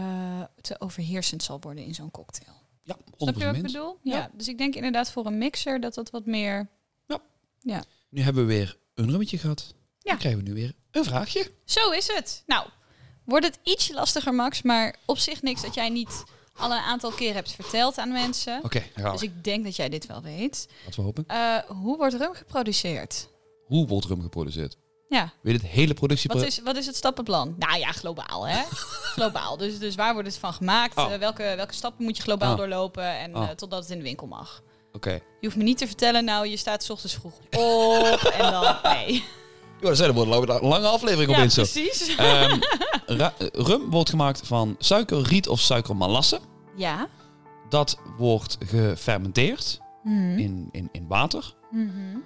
[0.61, 2.63] te overheersend zal worden in zo'n cocktail.
[2.83, 3.99] Ja, 100% Snap je wat ik bedoel?
[4.03, 4.17] Ja.
[4.17, 4.31] Ja.
[4.33, 6.69] Dus ik denk inderdaad voor een mixer dat dat wat meer...
[8.11, 9.75] Nu hebben we weer een rummetje gehad.
[9.99, 10.11] Ja.
[10.11, 11.51] Dan krijgen we nu weer een vraagje.
[11.65, 12.43] Zo is het.
[12.47, 12.69] Nou,
[13.25, 16.25] wordt het ietsje lastiger, Max, maar op zich niks dat jij niet
[16.57, 18.65] al een aantal keer hebt verteld aan mensen.
[18.65, 20.69] Oké, Dus ik denk dat jij dit wel weet.
[20.85, 21.25] Laten we hopen.
[21.27, 23.29] Eh, hoe wordt rum geproduceerd?
[23.65, 24.77] Hoe wordt rum geproduceerd?
[25.11, 26.31] Ja, Weet je het hele productie...
[26.33, 27.55] wat is, wat is het stappenplan?
[27.59, 28.63] Nou ja, globaal hè.
[29.17, 29.57] globaal.
[29.57, 30.97] Dus, dus waar wordt het van gemaakt?
[30.97, 31.13] Oh.
[31.13, 32.57] Eh, welke, welke stappen moet je globaal Ah.
[32.57, 33.43] doorlopen en Ah.
[33.43, 34.63] eh, totdat het in de winkel mag?
[34.93, 35.11] Oké.
[35.13, 38.77] Je hoeft me niet te vertellen, nou je staat 's ochtends vroeg op en dan...
[38.93, 39.25] Nee.
[39.81, 41.63] Ja, dat zijn wordt een lange aflevering Ja, opeens zo.
[41.63, 42.17] precies.
[43.07, 46.41] Ra- rum wordt gemaakt van suiker, riet of suikermalasse.
[46.77, 47.09] Ja.
[47.69, 50.39] Dat wordt gefermenteerd Mhm.
[50.39, 51.55] in, in, in water.
[51.71, 52.17] Mhm.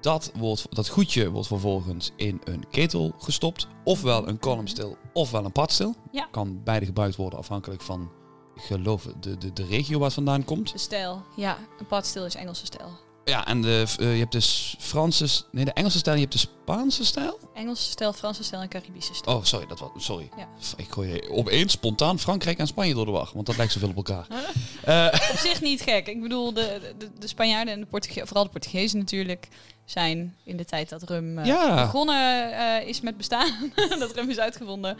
[0.00, 3.66] Dat, wordt, dat goedje wordt vervolgens in een ketel gestopt.
[3.84, 5.94] Ofwel een columnstil, ofwel een padstil.
[6.12, 6.28] Ja.
[6.30, 8.10] Kan beide gebruikt worden afhankelijk van,
[8.54, 10.72] ik geloof, de, de, de regio waar het vandaan komt.
[10.72, 11.22] De stijl.
[11.36, 12.88] Ja, een padstil is Engelse stijl.
[13.24, 16.38] Ja, en de, eh, je hebt dus Franse, nee, de Engelse stijl, je hebt de
[16.38, 17.38] Spaanse stijl.
[17.54, 19.36] Engelse stijl, Franse stijl en Caribische stijl.
[19.36, 20.28] Oh, sorry, dat was, sorry.
[20.36, 20.48] Ja.
[20.76, 23.96] Ik gooi opeens spontaan Frankrijk en Spanje door de wacht, want dat lijkt zoveel op
[23.96, 24.26] elkaar.
[24.84, 26.06] Eh, Op zich niet gek.
[26.06, 29.48] Ik bedoel, de, de, de Spanjaarden en de Portugezen, vooral de Portugezen natuurlijk,
[29.90, 31.84] zijn in de tijd dat rum eh, Ja.
[31.84, 34.96] begonnen eh, is met bestaan, dat rum is uitgevonden,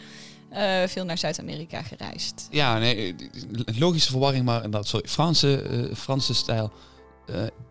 [0.49, 2.49] eh, veel naar Zuid-Amerika gereisd.
[2.51, 3.17] ja, nee,
[3.79, 5.09] logische verwarring, maar inderdaad, sorry.
[5.09, 6.73] Franse, Franse stijl.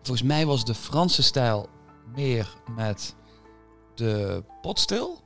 [0.02, 1.68] Volgens mij was de Franse stijl
[2.14, 3.14] meer met
[3.94, 5.20] de potstil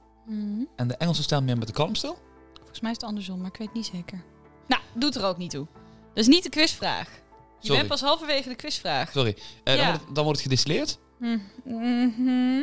[0.77, 2.19] en de Engelse stijl meer met de kalmstil.
[2.55, 4.23] Volgens mij is het andersom, maar ik weet niet zeker.
[4.67, 5.67] Nou, doet er ook niet toe.
[6.15, 7.09] Dat is niet de quizvraag.
[7.09, 7.77] Je Sorry.
[7.77, 9.11] bent pas halverwege de quizvraag.
[9.11, 9.37] Sorry.
[9.65, 9.77] Ja.
[9.77, 10.99] dan, wordt het, dan wordt het gedistilleerd.
[11.18, 12.62] Mhm.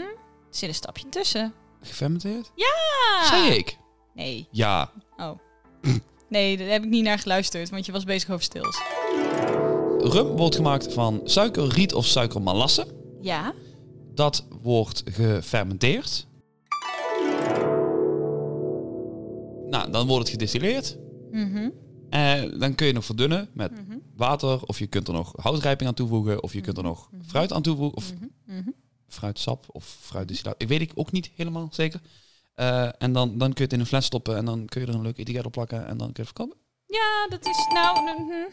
[0.50, 1.54] Er zit een stapje tussen.
[1.82, 2.52] gefermenteerd.
[2.56, 3.24] Ah.
[3.28, 3.78] Zei ik?
[4.14, 4.48] Nee.
[4.52, 4.92] Ja.
[5.18, 5.32] Oh.
[6.30, 8.82] Nee, daar heb ik niet naar geluisterd, want je was bezig over stils.
[9.98, 12.88] Rum wordt gemaakt van suiker, riet of suikermalasse.
[13.22, 13.54] Ja.
[14.14, 16.28] Dat wordt gefermenteerd.
[19.70, 20.98] Nou, dan wordt het gedistilleerd.
[21.32, 21.70] Mhm.
[22.12, 23.98] En dan kun je nog verdunnen met Mhm.
[24.16, 24.66] water.
[24.66, 26.44] Of je kunt er nog houtrijping aan toevoegen.
[26.44, 27.98] Of je kunt er nog fruit aan toevoegen.
[27.98, 28.26] Of Mhm.
[28.46, 28.70] Mhm.
[29.08, 30.56] fruitsap of fruitdistillaat.
[30.62, 32.00] Ik weet ik ook niet helemaal zeker.
[32.54, 34.36] Eh, en dan, dan kun je het in een fles stoppen.
[34.38, 35.88] En dan kun je er een leuk etiket op plakken.
[35.88, 36.58] En dan kun je het verkopen.
[36.86, 37.98] Ja, dat is nou.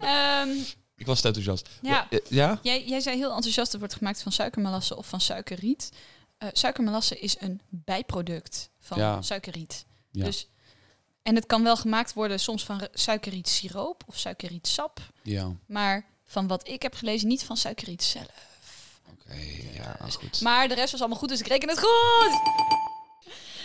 [0.00, 0.48] Ehm,
[0.96, 1.68] Ik was te enthousiast.
[1.82, 2.58] ja, Eh, ja?
[2.62, 5.92] jij, jij zei heel enthousiast: het wordt gemaakt van suikermelasse of van suikerriet.
[6.38, 9.22] Eh suikermelasse is een bijproduct van Ja.
[9.22, 9.86] suikerriet.
[10.10, 10.24] Ja.
[10.24, 10.48] Dus,
[11.26, 15.00] en het kan wel gemaakt worden soms van suikerrietsiroop of suikerrietsap.
[15.22, 15.52] Ja.
[15.66, 18.26] Maar van wat ik heb gelezen, niet van suikerriet zelf.
[19.10, 19.36] Oké,
[19.74, 20.40] ja, goed.
[20.40, 22.40] Maar de rest was allemaal goed, dus ik reken het goed.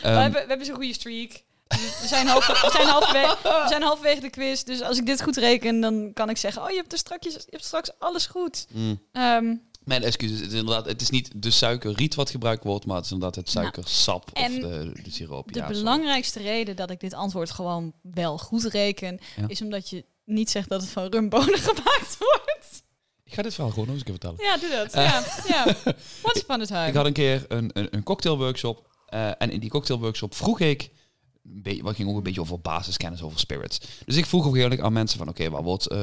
[0.02, 1.44] Ehm, we, hebben, we hebben zo'n goede streak.
[1.68, 4.64] Dus we, zijn half, we, zijn halverwege, we zijn halverwege de quiz.
[4.64, 6.64] Dus als ik dit goed reken, dan kan ik zeggen...
[6.64, 8.66] Oh, je hebt, er straks, je hebt straks alles goed.
[8.70, 9.02] mm.
[9.12, 10.40] Ehm, Mijn excuses.
[10.40, 13.36] Het is inderdaad, het is niet de suikerriet wat gebruikt wordt, maar het is inderdaad
[13.36, 15.54] het suikersap en of de, de siroop.
[15.54, 19.20] de ja, belangrijkste reden dat ik dit antwoord gewoon wel goed reken...
[19.36, 19.44] Ja.
[19.48, 22.84] is omdat je niet zegt dat het van rumbonen gemaakt wordt.
[23.24, 24.52] Ik ga dit verhaal gewoon nog eens een keer vertellen.
[24.52, 24.94] Ja, doe dat.
[24.94, 25.66] Ja, ja.
[26.22, 26.88] Once upon a time.
[26.88, 28.88] Ik had een keer een, een, een cocktailworkshop.
[29.06, 30.90] eh, en in die cocktailworkshop vroeg ik...
[31.82, 33.80] Wat ging ook een beetje over basiskennis over spirits.
[34.06, 35.28] Dus ik vroeg op een gegeven moment aan mensen van...
[35.30, 36.00] Oké, waar wordt eh,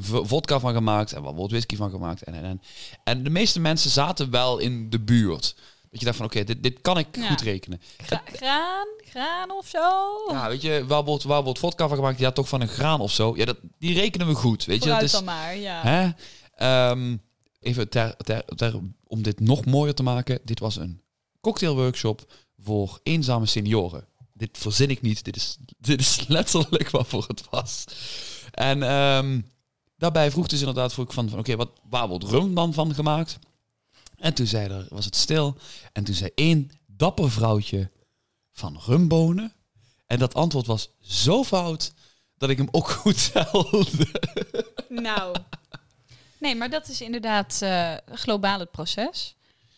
[0.00, 1.12] vodka van gemaakt?
[1.12, 2.22] En waar wordt whisky van gemaakt?
[2.22, 2.60] En, en, en.
[3.04, 5.54] en de meeste mensen zaten wel in de buurt.
[5.90, 6.26] Dat je dacht van...
[6.26, 7.28] Oké, dit, dit kan ik Ja.
[7.28, 7.80] goed rekenen.
[7.96, 8.86] Gra- graan?
[9.04, 9.78] Graan of zo?
[10.30, 12.18] Ja, weet je, waar wordt, waar wordt vodka van gemaakt?
[12.18, 13.36] Ja, toch van een graan of zo.
[13.36, 14.64] Ja, dat, die rekenen we goed.
[14.64, 15.12] Weet je, dat is...
[15.12, 15.80] dan maar, ja.
[15.82, 16.10] Hè?
[16.54, 17.16] Ehm,
[17.60, 20.38] even ter, ter, ter- om dit nog mooier te maken.
[20.44, 21.00] Dit was een
[21.40, 24.06] cocktailworkshop voor eenzame senioren.
[24.36, 25.24] Dit verzin ik niet.
[25.24, 27.84] Dit is, dit is letterlijk waarvoor het was.
[28.50, 29.40] En ehm,
[29.96, 32.94] daarbij vroeg dus inderdaad vroeg ik van, van oké, wat waar wordt rum dan van
[32.94, 33.38] gemaakt?
[34.16, 35.56] En toen zei er, was het stil.
[35.92, 37.90] En toen zei één dapper vrouwtje
[38.52, 39.52] van rumbonen.
[40.06, 41.92] En dat antwoord was zo fout
[42.36, 44.06] dat ik hem ook goed telde.
[44.88, 45.36] Nou.
[46.38, 49.35] Nee, maar dat is inderdaad eh globaal het proces.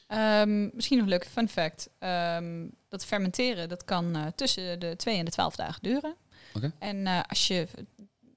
[0.09, 1.89] Ehm, misschien nog een leuke fun fact.
[1.99, 6.15] Ehm, dat fermenteren, dat kan eh, tussen de 2 en de 12 dagen duren.
[6.79, 7.67] En eh, als je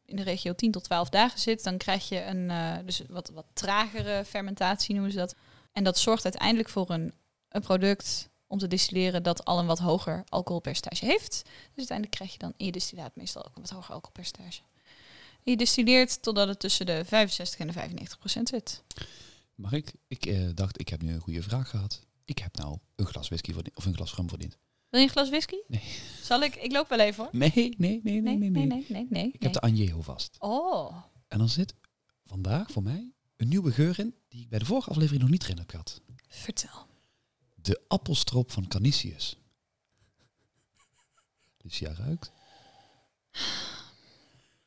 [0.05, 3.29] in de regio 10 tot 12 dagen zit, dan krijg je een eh, dus wat,
[3.29, 5.35] wat tragere fermentatie, noemen ze dat.
[5.71, 7.13] En dat zorgt uiteindelijk voor een,
[7.49, 11.41] een product om te distilleren dat al een wat hoger alcoholpercentage heeft.
[11.43, 14.61] Dus uiteindelijk krijg je dan in je distillaat meestal ook een wat hoger alcoholpercentage.
[15.43, 18.83] En je distilleert totdat het tussen de 65 en de 95 procent zit.
[19.61, 19.93] Mag ik?
[20.07, 22.01] Ik eh, dacht, ik heb nu een goede vraag gehad.
[22.25, 24.57] Ik heb nou een glas whisky verdiend, of een glas rum verdiend.
[24.89, 25.55] Wil je een glas whisky?
[25.67, 25.81] Nee.
[26.21, 26.55] Zal ik?
[26.55, 27.35] Ik loop wel even hoor.
[27.35, 28.65] Nee, nee, nee, nee, nee, nee.
[28.65, 29.31] nee, nee, nee.
[29.31, 30.35] Ik heb de Añejo vast.
[30.39, 31.73] Oh, En dan zit
[32.23, 35.43] vandaag voor mij een nieuwe geur in die ik bij de vorige aflevering nog niet
[35.43, 36.01] erin heb gehad.
[36.27, 36.87] vertel.
[37.55, 39.37] De appelstroop van Canisius.
[41.57, 42.31] Lucia ruikt.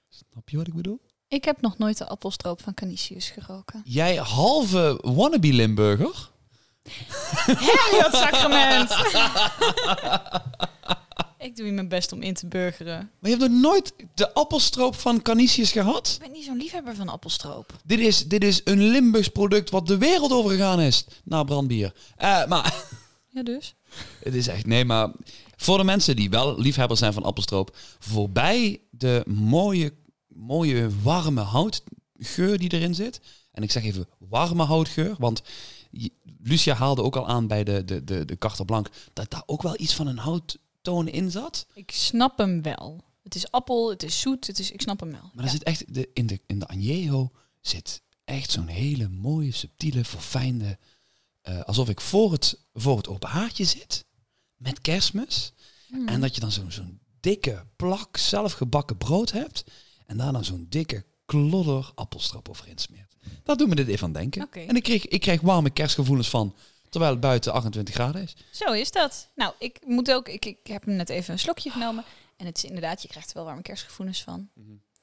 [0.09, 1.00] Snap je wat ik bedoel?
[1.35, 3.83] Ik heb nog nooit de appelstroop van Canisius geroken.
[3.85, 6.31] Jij halve wannabe Limburger?
[8.01, 8.90] dat sacrament!
[11.47, 13.11] ik doe hier mijn best om in te burgeren.
[13.18, 16.12] Maar je hebt nog nooit de appelstroop van Canisius gehad?
[16.14, 17.73] Ik ben niet zo'n liefhebber van appelstroop.
[17.85, 21.05] Dit is, dit is een Limburgs product wat de wereld overgegaan is.
[21.25, 21.92] Na brandbier.
[22.16, 22.75] Eh, maar
[23.29, 23.75] Ja, dus?
[24.23, 24.66] het is echt...
[24.66, 25.11] Nee, maar
[25.57, 27.77] voor de mensen die wel liefhebbers zijn van appelstroop...
[27.99, 29.92] Voorbij de mooie,
[30.35, 33.20] mooie warme houtgeur die erin zit...
[33.55, 35.42] En ik zeg even warme houtgeur, want
[36.42, 39.62] Lucia haalde ook al aan bij de, de, de, de Carter Blanc dat daar ook
[39.62, 41.66] wel iets van een houttoon in zat.
[41.75, 43.05] Ik snap hem wel.
[43.23, 45.31] Het is appel, het is zoet, het is, ik snap hem wel.
[45.35, 49.53] Maar er zit echt, de, in, de, in de Añejo zit echt zo'n hele mooie,
[49.53, 50.79] subtiele, verfijnde...
[51.40, 54.05] eh, alsof ik voor het, voor het open haartje zit,
[54.57, 55.53] met kerstmis.
[55.88, 56.09] Hmm.
[56.09, 59.64] En dat je dan zo'n zo'n dikke plak zelfgebakken brood hebt.
[60.06, 63.16] En daar dan zo'n dikke klodder appelstrap overheen smeert.
[63.42, 64.50] Dat doet me dit even aan denken.
[64.50, 66.54] En ik kreeg, ik kreeg warme kerstgevoelens van,
[66.88, 68.36] terwijl het buiten 28 graden is.
[68.50, 69.30] Zo is dat.
[69.34, 72.04] Nou, ik moet ook, ik, ik heb hem net even een slokje genomen.
[72.36, 74.48] En het is inderdaad, je krijgt er wel warme kerstgevoelens van.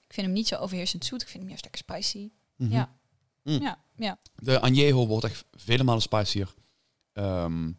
[0.08, 1.22] Ik vind hem niet zo overheersend zoet.
[1.22, 2.30] Ik vind hem juist lekker spicy.
[2.56, 2.72] Mhm.
[2.72, 2.96] Ja.
[3.44, 3.62] Mm.
[3.62, 4.20] Ja, ja.
[4.36, 6.54] De Añejo wordt echt vele malen spicier.
[7.14, 7.72] Ehm,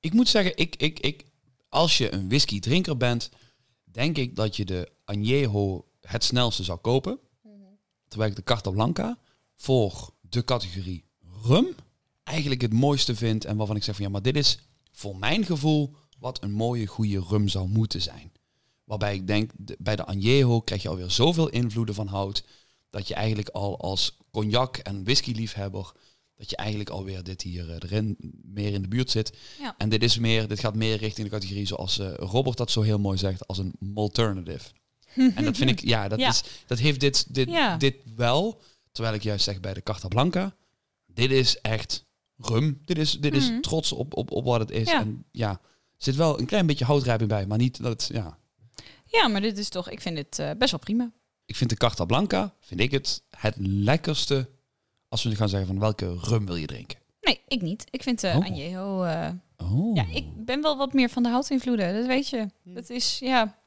[0.00, 1.24] ik moet zeggen, ik, ik, ik,
[1.68, 3.30] als je een whisky drinker bent,
[3.90, 7.18] denk ik dat je de Añejo het snelste zou kopen.
[8.08, 9.18] Terwijl ik de Carta Blanca
[9.56, 11.04] voor de categorie
[11.42, 11.66] rum
[12.22, 13.44] eigenlijk het mooiste vind.
[13.44, 14.58] En waarvan ik zeg van ja, maar dit is
[14.92, 18.32] voor mijn gevoel wat een mooie, goede rum zou moeten zijn.
[18.84, 22.44] Waarbij ik denk, de- bij de Añejo krijg je alweer zoveel invloeden van hout.
[22.90, 25.92] Dat je eigenlijk al als cognac en whisky-liefhebber,
[26.40, 29.32] dat je eigenlijk alweer dit hier eh, erin meer in de buurt zit.
[29.58, 29.74] Ja.
[29.78, 32.82] En dit is meer, dit gaat meer richting de categorie zoals eh, Robert dat zo
[32.82, 34.68] heel mooi zegt, als een alternative.
[35.34, 36.28] en dat vind ik, ja, dat, Ja.
[36.28, 37.76] Is, dat heeft dit, dit, Ja.
[37.76, 38.60] dit wel.
[38.92, 40.56] Terwijl ik juist zeg bij de Carta Blanca,
[41.06, 42.82] dit is echt rum.
[42.84, 43.60] Dit is, dit is Mhm.
[43.60, 44.88] trots op, op, op wat het is.
[44.90, 45.00] Ja.
[45.00, 45.58] En ja, er
[45.96, 48.38] zit wel een klein beetje houtrijping bij, maar niet dat, het- ja.
[49.06, 51.12] ja, maar dit is toch, ik vind het eh, best wel prima.
[51.44, 54.48] Ik vind de Carta Blanca, vind ik het, het lekkerste
[55.10, 56.98] als we nu gaan zeggen van welke rum wil je drinken.
[57.20, 57.84] Nee, ik niet.
[57.90, 58.44] Ik vind de Oh.
[58.46, 59.02] Añejo...
[59.04, 59.28] eh,
[59.72, 59.96] Oh.
[59.96, 61.94] ja, ik ben wel wat meer van de houtinvloeden.
[61.94, 62.46] Dat weet je.
[62.64, 63.58] Dat is, ja...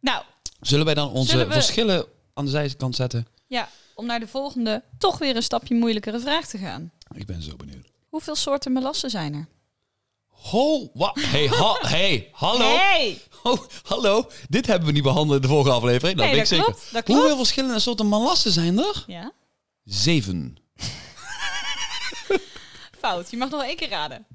[0.00, 0.22] Nou,
[0.60, 2.04] Zullen wij dan onze we- verschillen
[2.34, 3.26] aan de zijkant zetten?
[3.46, 6.90] ja, om naar de volgende, toch weer een stapje moeilijkere vraag te gaan.
[7.14, 7.86] Ik ben zo benieuwd.
[8.08, 9.46] Hoeveel soorten melassen zijn er?
[10.26, 11.20] Ho, wat?
[11.20, 12.76] Hey, ha, hey, hallo.
[12.76, 13.20] Hey!
[13.42, 14.26] Oh, hallo.
[14.48, 16.16] Dit hebben we niet behandeld in de vorige aflevering.
[16.18, 16.64] Dat Nee, weet ik dat zeker.
[16.74, 17.20] klopt, dat klopt.
[17.20, 19.04] Hoeveel verschillende soorten malassen zijn er?
[19.06, 19.32] Ja?
[19.84, 20.56] Zeven.
[22.98, 23.30] Fout.
[23.30, 24.26] Je mag nog één keer raden.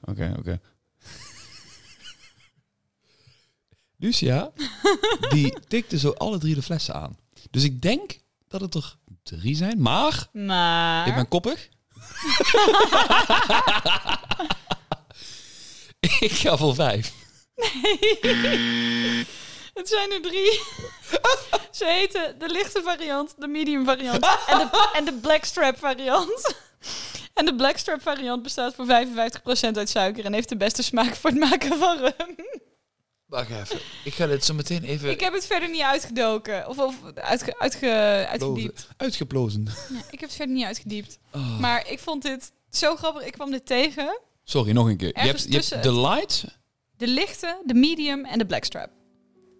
[0.00, 0.60] Oké, oké.
[3.96, 4.50] Lucia,
[5.28, 7.18] die tikte zo alle drie de flessen aan.
[7.50, 11.08] Dus ik denk dat het er drie zijn, maar Maar...
[11.08, 11.68] ik ben koppig.
[16.20, 17.12] ik ga voor vijf.
[19.74, 20.50] Het zijn er drie.
[21.70, 26.30] Ze heten de lichte variant, de medium variant en de, en de blackstrap variant.
[27.34, 28.88] En de blackstrap variant bestaat voor 55%
[29.72, 32.36] uit suiker en heeft de beste smaak voor het maken van rum.
[33.26, 33.78] Wacht even.
[34.04, 35.10] Ik ga dit zo meteen even...
[35.10, 36.68] Ik heb het verder niet uitgedoken.
[36.68, 38.88] Of, of uitge, uitge, uitgediept.
[38.96, 39.64] Uitgeplozen.
[39.64, 41.18] Ja, ik heb het verder niet uitgediept.
[41.32, 41.58] Oh.
[41.58, 43.24] Maar ik vond dit zo grappig.
[43.24, 44.20] Ik kwam dit tegen.
[44.44, 45.08] Sorry, nog een keer.
[45.08, 46.44] Je hebt, je hebt de light.
[46.96, 48.90] De lichte, de medium en de blackstrap.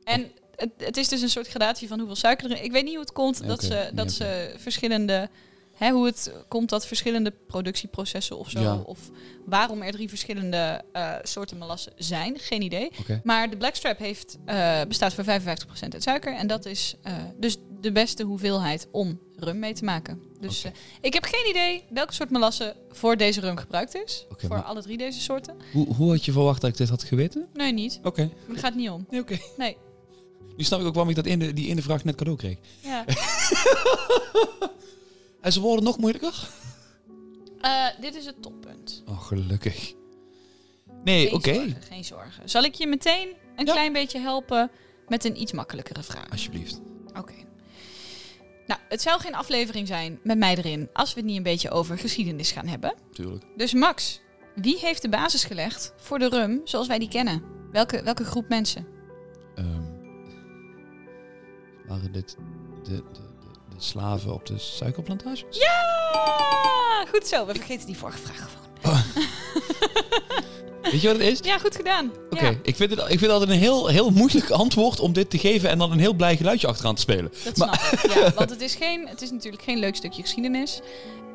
[0.05, 2.65] En het, het is dus een soort gradatie van hoeveel suiker erin.
[2.65, 5.29] Ik weet niet hoe het komt dat, ze, dat ze verschillende...
[5.73, 8.61] Hè, hoe het komt dat verschillende productieprocessen of zo...
[8.61, 8.77] Ja.
[8.85, 8.99] of
[9.45, 12.39] waarom er drie verschillende eh, soorten melassen zijn.
[12.39, 12.91] Geen idee.
[13.25, 16.35] Maar de blackstrap heeft, eh, bestaat voor 55% uit suiker.
[16.35, 20.23] En dat is eh, dus de beste hoeveelheid om rum mee te maken.
[20.41, 20.65] Dus
[21.01, 24.27] ik heb geen idee welke soort melasse voor deze rum gebruikt is.
[24.37, 25.57] Voor alle drie deze soorten.
[25.73, 27.49] Hoe, hoe had je verwacht dat ik dit had geweten?
[27.55, 28.01] Nee, niet.
[28.03, 28.23] Oké.
[28.23, 29.07] Maar daar gaat het niet om.
[29.11, 29.39] Nee, oké.
[29.57, 29.77] Nee.
[30.57, 32.57] Nu snap ik ook waarom ik dat in de, die ene vraag net cadeau kreeg.
[32.81, 33.05] Ja.
[35.41, 36.49] En ze worden nog moeilijker?
[37.61, 39.03] Eh, dit is het toppunt.
[39.07, 39.93] Oh, gelukkig.
[41.05, 41.55] Nee, oké.
[41.55, 42.49] zorgen, geen zorgen.
[42.49, 43.73] Zal ik je meteen een Ja.
[43.73, 44.71] klein beetje helpen
[45.09, 46.31] met een iets makkelijkere vraag?
[46.31, 46.81] Alsjeblieft.
[47.19, 47.33] Oké.
[48.67, 51.71] Nou, het zou geen aflevering zijn met mij erin als we het niet een beetje
[51.71, 52.95] over geschiedenis gaan hebben.
[53.13, 53.45] Tuurlijk.
[53.57, 54.21] Dus Max,
[54.55, 57.43] wie heeft de basis gelegd voor de rum zoals wij die kennen?
[57.73, 58.87] Welke, welke groep mensen?
[59.55, 59.83] Ehm,
[61.93, 62.37] waren dit
[62.83, 65.45] de, de, de, de slaven op de suikerplantages?
[65.51, 67.05] Ja!
[67.13, 68.49] Goed zo, we vergeten die vorige vraag
[68.83, 69.01] gewoon.
[70.83, 71.39] Weet je wat het is?
[71.43, 72.13] Ja, goed gedaan.
[72.31, 75.13] Oké, Ja, ik, vind het, ik vind het altijd een heel, heel moeilijk antwoord om
[75.13, 77.33] dit te geven en dan een heel blij geluidje achteraan te spelen.
[77.45, 78.13] dat Maar- snap ik.
[78.15, 80.81] Ja, want het is, geen, het is natuurlijk geen leuk stukje geschiedenis.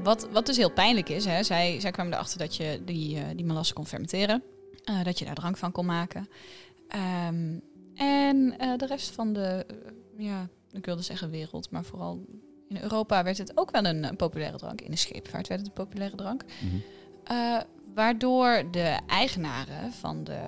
[0.04, 3.24] Wat, wat dus heel pijnlijk is, hè, zij, zij kwamen erachter dat je die, eh,
[3.36, 4.43] die melasse kon fermenteren.
[4.84, 6.30] Eh, dat je daar drank van kon maken.
[6.88, 7.60] Ehm,
[7.96, 9.65] en eh, de rest van de,
[10.17, 12.25] ja, ik wilde zeggen wereld, maar vooral
[12.67, 14.82] in Europa werd het ook wel een, een populaire drank.
[14.82, 16.43] In de scheepvaart werd het een populaire drank.
[16.62, 16.75] Mhm.
[17.23, 17.60] Eh,
[17.93, 20.39] waardoor de eigenaren van de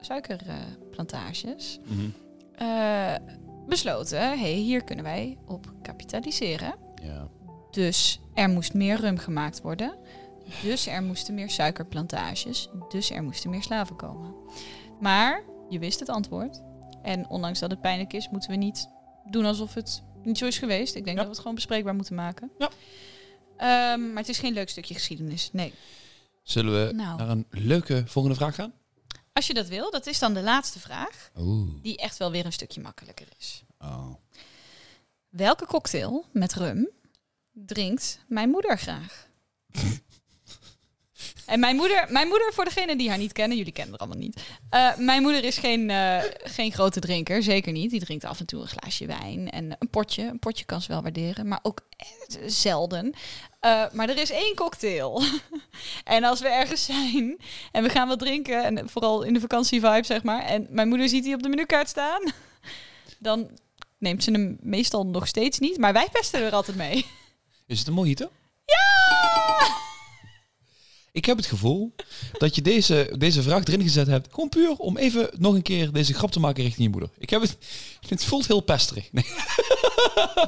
[0.00, 2.08] suikerplantages Mhm.
[2.54, 3.14] eh,
[3.66, 6.74] besloten: hey, hier kunnen wij op kapitaliseren.
[7.02, 7.28] Ja.
[7.70, 9.94] Dus er moest meer rum gemaakt worden.
[10.62, 12.68] Dus er moesten meer suikerplantages.
[12.88, 14.34] Dus er moesten meer slaven komen.
[15.00, 16.62] Maar je wist het antwoord.
[17.02, 18.88] En ondanks dat het pijnlijk is, moeten we niet
[19.30, 20.94] doen alsof het niet zo is geweest.
[20.94, 21.14] Ik denk Ja.
[21.14, 22.50] dat we het gewoon bespreekbaar moeten maken.
[22.58, 22.70] Ja.
[23.56, 25.48] Ehm, maar het is geen leuk stukje geschiedenis.
[25.52, 25.72] Nee.
[26.42, 27.16] Zullen we Nou.
[27.18, 28.72] naar een leuke volgende vraag gaan?
[29.32, 31.30] Als je dat wil, dat is dan de laatste vraag.
[31.38, 31.68] Oeh.
[31.82, 33.62] Die echt wel weer een stukje makkelijker is.
[33.78, 34.14] Oh.
[35.28, 36.88] Welke cocktail met rum
[37.52, 39.26] drinkt mijn moeder graag?
[41.46, 44.24] en mijn moeder, mijn moeder, voor degenen die haar niet kennen, jullie kennen haar allemaal
[44.24, 44.40] niet.
[44.70, 47.90] Eh, mijn moeder is geen, eh, geen grote drinker, zeker niet.
[47.90, 50.22] Die drinkt af en toe een glaasje wijn en een potje.
[50.22, 51.80] Een potje kan ze wel waarderen, maar ook
[52.46, 53.12] zelden.
[53.60, 55.22] Eh, maar er is één cocktail.
[56.04, 57.36] en als we ergens zijn
[57.72, 61.08] en we gaan wat drinken, en vooral in de vakantievibe zeg maar, en mijn moeder
[61.08, 62.22] ziet die op de menukaart staan,
[63.18, 63.50] dan
[63.98, 65.78] neemt ze hem meestal nog steeds niet.
[65.78, 67.06] Maar wij pesten er altijd mee.
[67.66, 68.30] Is het een mojito?
[68.64, 69.92] Ja!
[71.14, 71.94] Ik heb het gevoel
[72.32, 74.28] dat je deze, deze vraag erin gezet hebt.
[74.30, 77.10] Gewoon puur om even nog een keer deze grap te maken richting je moeder.
[77.18, 77.56] Ik heb het.
[78.08, 79.08] Het voelt heel pesterig.
[79.12, 79.24] Nee.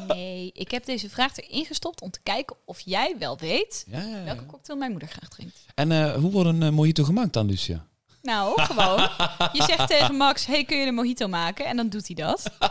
[0.06, 4.00] Nee, ik heb deze vraag erin gestopt om te kijken of jij wel weet Ja,
[4.00, 4.24] ja, ja.
[4.24, 5.58] welke cocktail mijn moeder graag drinkt.
[5.74, 7.86] En eh, hoe wordt een eh, mojito gemaakt dan, Lucia?
[8.22, 9.08] Nou, gewoon.
[9.52, 11.64] Je zegt tegen Max, hey, kun je een mojito maken?
[11.66, 12.42] En dan doet hij dat.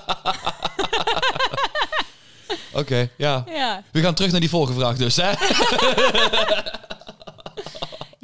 [2.82, 3.44] Oké, ja.
[3.48, 3.84] Ja.
[3.92, 5.16] We gaan terug naar die vorige vraag dus.
[5.16, 5.32] Hè?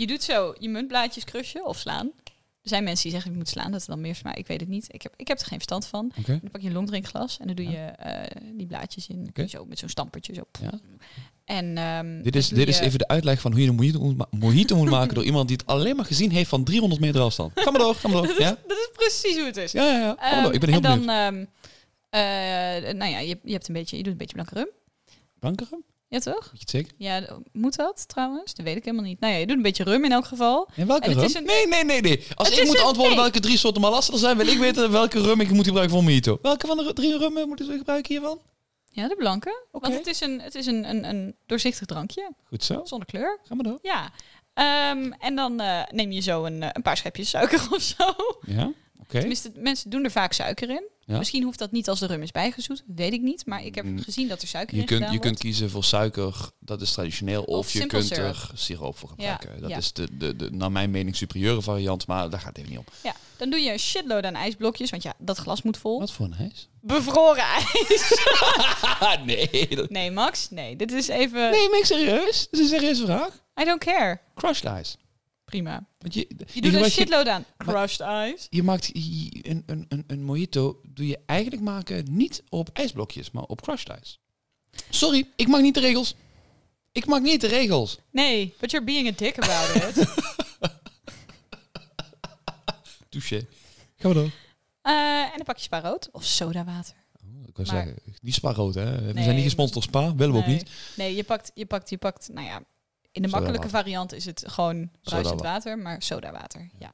[0.02, 2.12] Je doet zo je muntblaadjes crushen of slaan.
[2.62, 4.34] Er zijn mensen die zeggen, je moet slaan, dat is dan meer mij.
[4.34, 4.86] Ik weet het niet.
[4.94, 6.12] Ik heb, ik heb er geen verstand van.
[6.26, 9.32] Dan pak je een longdrinkglas en dan doe je eh, die blaadjes in.
[9.50, 10.34] Zo, met zo'n stampertje.
[10.34, 10.42] Zo.
[10.62, 10.80] Ja.
[11.46, 14.76] En, ehm, Dit is, dit is even de uitleg van hoe je een mojito mojito
[14.76, 17.52] moet maken door iemand die het alleen maar gezien heeft van 300 meter afstand.
[17.56, 18.36] Ga maar door, ga maar door.
[18.42, 19.72] Ja, Dat is precies hoe het is.
[19.72, 19.98] ja, ja.
[20.00, 20.16] ja.
[20.20, 20.54] Ga maar Ehm, door.
[20.54, 21.48] Ik ben heel en dan, benieuwd.
[22.10, 24.68] ehm, eh, nou ja, je, je hebt een beetje, je doet een beetje blanke rum.
[25.40, 25.84] Bankeren?
[26.12, 26.44] Ja, toch?
[26.44, 26.92] Weet je het zeker?
[26.98, 28.54] Ja, moet dat trouwens?
[28.54, 29.20] Dat weet ik helemaal niet.
[29.20, 30.68] Nou ja, je doet een beetje rum in elk geval.
[30.76, 31.36] In welke En het rum?
[31.38, 32.28] een- Nee, nee, nee, nee.
[32.36, 33.22] Als Het ik moet antwoorden nee.
[33.22, 36.04] welke drie soorten malassen er zijn, wil ik weten welke rum ik moet gebruiken voor
[36.04, 36.40] mojito.
[36.42, 38.40] Welke van de drie rummen moeten we gebruiken hiervan?
[38.92, 39.66] Ja, de blanke.
[39.72, 42.82] Want het is een, het is een, een, een doorzichtig drankje, Goed zo.
[42.84, 43.40] zonder kleur.
[43.44, 43.80] Ga maar door.
[43.82, 44.12] Ja.
[44.54, 48.04] Ehm, en dan eh, neem je zo een, eh, een paar schepjes suiker of zo.
[48.46, 48.72] Ja,
[49.02, 49.20] oké.
[49.20, 50.84] Tenminste, mensen doen er vaak suiker in.
[51.12, 51.18] Ja.
[51.18, 53.46] Misschien hoeft dat niet als de rum is bijgezoet, weet ik niet.
[53.46, 54.00] Maar ik heb Mm.
[54.00, 57.44] gezien dat er suiker Je in kunt, je kunt kiezen voor suiker, dat is traditioneel.
[57.44, 58.26] Of, Of je kunt syrup.
[58.26, 59.62] er siroop voor gebruiken.
[59.62, 59.78] dat ja.
[59.78, 62.80] is de, de, de, naar mijn mening, superieure variant, maar daar gaat het even niet
[62.80, 62.86] om.
[63.04, 66.00] Ja, dan doe je een shitload aan ijsblokjes, want ja, dat glas moet vol.
[66.00, 66.70] Wat voor een ijs?
[66.82, 68.20] Bevroren ijs.
[69.26, 69.68] nee.
[69.76, 70.76] dat- Nee, Max, nee.
[70.76, 71.52] Dit is even...
[71.52, 72.48] Nee, maar ik serieus?
[72.52, 73.44] Dat is een serieuze vraag.
[73.62, 74.20] I don't care.
[74.36, 74.96] Crushed ice.
[75.52, 75.86] Prima.
[75.98, 77.46] Want je, Je doet een shitload aan.
[77.58, 78.48] Crushed ice.
[78.50, 83.44] Je maakt een, een, een, een mojito, doe je eigenlijk maken niet op ijsblokjes, maar
[83.44, 84.18] op crushed ice.
[84.90, 86.16] Sorry, ik mag niet de regels.
[86.92, 87.98] Ik mag niet de regels.
[88.12, 90.06] Nee, but you're being a dick about it.
[93.10, 93.48] Touché.
[93.98, 94.32] Gaan we door.
[94.82, 96.96] Eh, en dan pak je spa rood of sodawater.
[97.48, 99.02] Ik wil Maar- zeggen, niet Spa-rood, hè?
[99.06, 100.70] We Nee, zijn niet gesponsord door Spa, willen we ook niet.
[100.96, 102.64] Nee, je pakt, je pakt, je pakt, nou ja,
[103.12, 106.92] in de makkelijke variant is het gewoon bruisend water, maar sodawater, ja.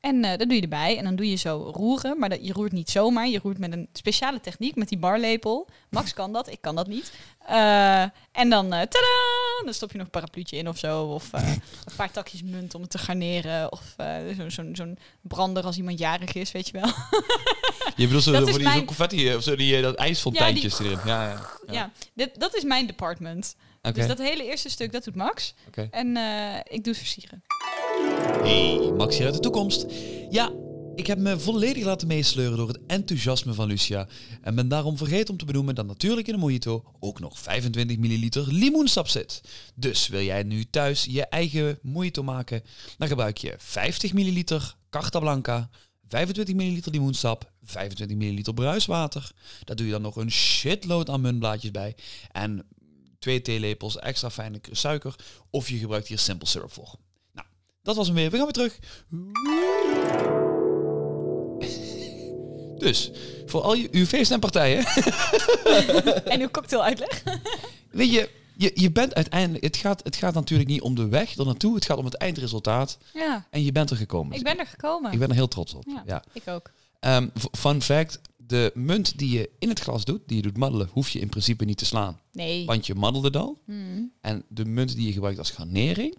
[0.00, 2.52] En eh dat doe je erbij en dan doe je zo roeren, maar dat, je
[2.52, 5.68] roert niet zomaar, je roert met een speciale techniek, met die barlepel.
[5.90, 7.12] Max kan dat, ik kan dat niet.
[7.46, 8.00] Eh,
[8.32, 11.62] en dan, eh tadaa, dan stop je nog een parapluutje in of zo, of een
[11.96, 15.98] paar takjes munt om het te garneren, of eh, zo- zo'n zo'n brander als iemand
[15.98, 16.90] jarig is, weet je wel.
[17.96, 20.78] Je bedoelt zo Dat voor is die mijn- zo confetti of zo, die, dat ijsfonteintjes
[20.78, 20.98] erin.
[21.04, 21.46] Ja, ja.
[21.66, 21.90] Ja, Ja.
[22.14, 23.56] dit, dat is mijn department.
[23.94, 25.54] Dus dat hele eerste stuk, dat doet Max.
[25.90, 27.42] En eh, ik doe het versieren.
[28.42, 29.86] Hey, Max hier uit de toekomst.
[30.30, 30.52] Ja,
[30.96, 34.06] ik heb me volledig laten meesleuren door het enthousiasme van Lucia.
[34.42, 37.98] En ben daarom vergeten om te benoemen dat natuurlijk in de mojito ook nog 25
[37.98, 39.40] milliliter limoensap zit.
[39.74, 42.62] Dus wil jij nu thuis je eigen mojito maken,
[42.98, 45.68] dan gebruik je 50 milliliter Carta Blanca,
[46.08, 49.30] 25 milliliter limoensap, 25 milliliter bruiswater.
[49.64, 51.94] Daar doe je dan nog een shitload aan muntblaadjes bij.
[52.32, 52.66] En
[53.26, 55.14] twee theelepels extra fijne suiker.
[55.50, 56.94] Of je gebruikt hier simple syrup voor.
[57.32, 57.46] Nou,
[57.82, 58.30] dat was hem weer.
[58.30, 58.78] We gaan weer terug.
[62.78, 63.10] Dus,
[63.46, 64.84] voor al je, uw feesten en partijen.
[66.32, 67.22] en uw cocktail uitleg.
[67.90, 69.64] Weet je, je, je bent uiteindelijk...
[69.64, 71.74] Het gaat, het gaat natuurlijk niet om de weg er naartoe.
[71.74, 72.98] Het gaat om het eindresultaat.
[73.14, 74.36] Ja, En je bent er gekomen.
[74.36, 75.12] ik ben er gekomen.
[75.12, 75.84] Ik ben er heel trots op.
[75.86, 76.22] Ja, Ja.
[76.32, 76.70] ik ook.
[77.00, 78.20] Ehm, fun fact.
[78.46, 81.28] De munt die je in het glas doet, die je doet maddelen, hoef je in
[81.28, 82.20] principe niet te slaan.
[82.32, 82.64] Nee.
[82.66, 83.62] Want je maddelde het al.
[83.64, 84.12] Hmm.
[84.20, 86.16] En de munt die je gebruikt als garnering,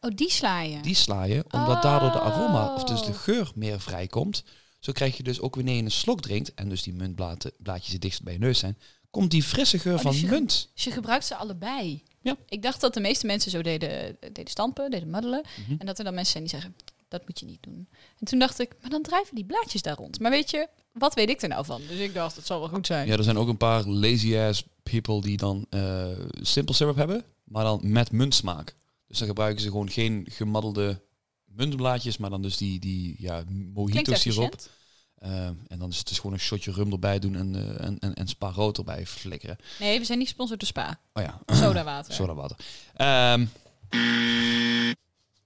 [0.00, 0.80] Oh, die sla je.
[0.80, 3.16] die sla je, omdat daardoor de aroma, of dus de Oh.
[3.18, 4.44] geur meer vrijkomt.
[4.80, 8.00] Zo krijg je dus ook wanneer je een slok drinkt, en dus die muntblaadjes het
[8.02, 8.78] dichtst bij je neus zijn,
[9.10, 10.70] komt die frisse geur Oh, van dus je- munt.
[10.74, 12.02] Dus je gebruikt ze allebei.
[12.22, 12.36] Ja.
[12.48, 15.44] Ik dacht dat de meeste mensen zo deden, deden stampen, deden muddelen.
[15.66, 15.74] Mhm.
[15.78, 16.74] En dat er dan mensen zijn die zeggen,
[17.08, 17.88] dat moet je niet doen.
[18.18, 20.20] En toen dacht ik, maar dan drijven die blaadjes daar rond.
[20.20, 20.68] Maar weet je,
[20.98, 21.80] wat weet ik er nou van?
[21.88, 23.06] Dus ik dacht, het zal wel goed zijn.
[23.06, 26.06] Ja, er zijn ook een paar lazy-ass people die dan eh
[26.42, 28.74] simple syrup hebben, maar dan met muntsmaak.
[29.06, 31.00] Dus dan gebruiken ze gewoon geen gemaddelde
[31.44, 33.42] muntblaadjes, maar dan dus die, die ja,
[33.74, 34.52] mojito siroop.
[34.52, 34.70] efficiënt.
[35.14, 37.98] Eh, en dan is het dus gewoon een shotje rum erbij doen en, eh, en,
[37.98, 39.56] en, en spa rood erbij flikkeren.
[39.78, 41.00] Nee, we zijn niet gesponsord door Spa.
[41.12, 42.14] Oh ja, Soda water.
[42.14, 42.56] soda water.
[42.94, 43.46] Ehm,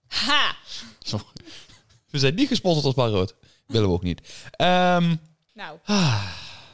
[0.07, 0.57] Ha!
[1.03, 1.25] sorry.
[2.11, 3.35] We zijn niet gesponsord als spa rood.
[3.67, 4.21] Willen we ook niet.
[4.51, 5.17] Ehm,
[5.55, 6.25] Nou, ah,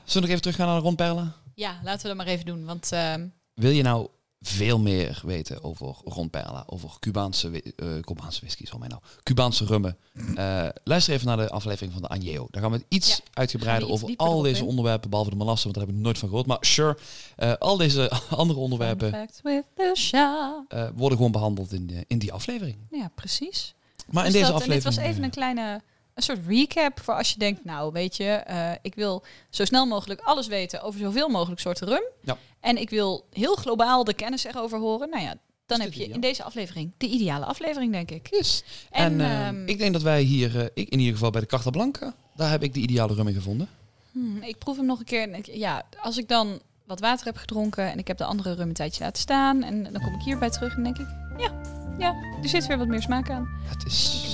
[0.04, 1.32] zullen we nog even teruggaan naar de rondperlen?
[1.54, 2.64] ja, laten we dat maar even doen.
[2.64, 4.08] Want ehm, Wil je nou
[4.40, 9.96] veel meer weten over rondperla, over Cubaanse, eh Cubaanse whisky, zal mij nou, Cubaanse rummen?
[10.34, 12.46] Eh, luister even naar de aflevering van de Añejo.
[12.50, 14.66] Daar gaan we het iets Ja, uitgebreider over al deze in.
[14.68, 16.46] onderwerpen, behalve de melassen, want daar heb ik nooit van gehoord.
[16.46, 16.98] Maar sure,
[17.36, 22.76] eh, al deze andere onderwerpen eh, worden gewoon behandeld in, de, in die aflevering.
[22.90, 23.74] Ja, precies.
[24.10, 24.94] Maar in Dus deze dat- en aflevering...
[24.94, 25.80] dit was even een kleine
[26.18, 29.86] een soort recap voor als je denkt, nou weet je, eh, ik wil zo snel
[29.86, 32.02] mogelijk alles weten over zoveel mogelijk soorten rum.
[32.22, 32.36] Ja.
[32.60, 35.10] En ik wil heel globaal de kennis erover horen.
[35.10, 35.34] Nou ja,
[35.66, 38.28] dan heb je in deze aflevering de ideale aflevering, denk ik.
[38.30, 38.62] Yes.
[38.90, 41.40] En, En, eh, ehm, ik denk dat wij hier, eh, ik in ieder geval bij
[41.40, 43.68] de Carta Blanca, daar heb ik de ideale rum in gevonden.
[44.12, 45.34] Hmm, ik proef hem nog een keer.
[45.34, 48.68] Ik- ja, als ik dan wat water heb gedronken en ik heb de andere rum
[48.68, 51.06] een tijdje laten staan en dan kom ik hierbij terug en denk ik,
[51.38, 51.52] ja,
[51.98, 53.48] ja, er zit weer wat meer smaak aan.
[53.64, 54.27] Het is,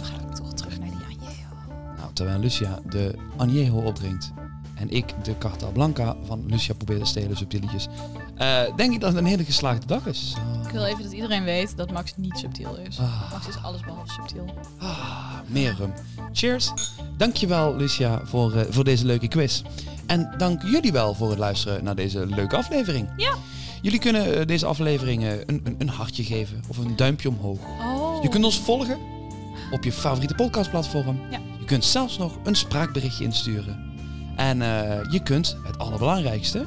[2.15, 4.33] terwijl Lucia de Añejo opdrinkt
[4.75, 7.89] en ik de Carta Blanca van Lucia probeer te stelen, subtieletjes,
[8.37, 10.35] eh, denk ik dat het een hele geslaagde dag is.
[10.67, 12.99] Ik wil even dat iedereen weet dat Max niet subtiel is.
[12.99, 13.31] Ah.
[13.33, 14.45] Max is alles behalve subtiel.
[14.79, 15.93] Ah, meer rum.
[16.33, 16.73] Cheers.
[17.17, 19.63] Dankjewel Lucia voor, eh, voor deze leuke quiz.
[20.07, 23.09] En dank jullie wel voor het luisteren naar deze leuke aflevering.
[23.17, 23.35] Ja.
[23.83, 27.59] Jullie kunnen eh, deze aflevering een, een, een hartje geven of een duimpje omhoog.
[27.59, 28.23] Oh.
[28.23, 28.99] Je kunt ons volgen
[29.71, 31.21] op je favoriete podcastplatform.
[31.31, 31.41] Ja.
[31.65, 33.93] Je kunt zelfs nog een spraakberichtje insturen.
[34.37, 36.67] En eh, je kunt, het allerbelangrijkste,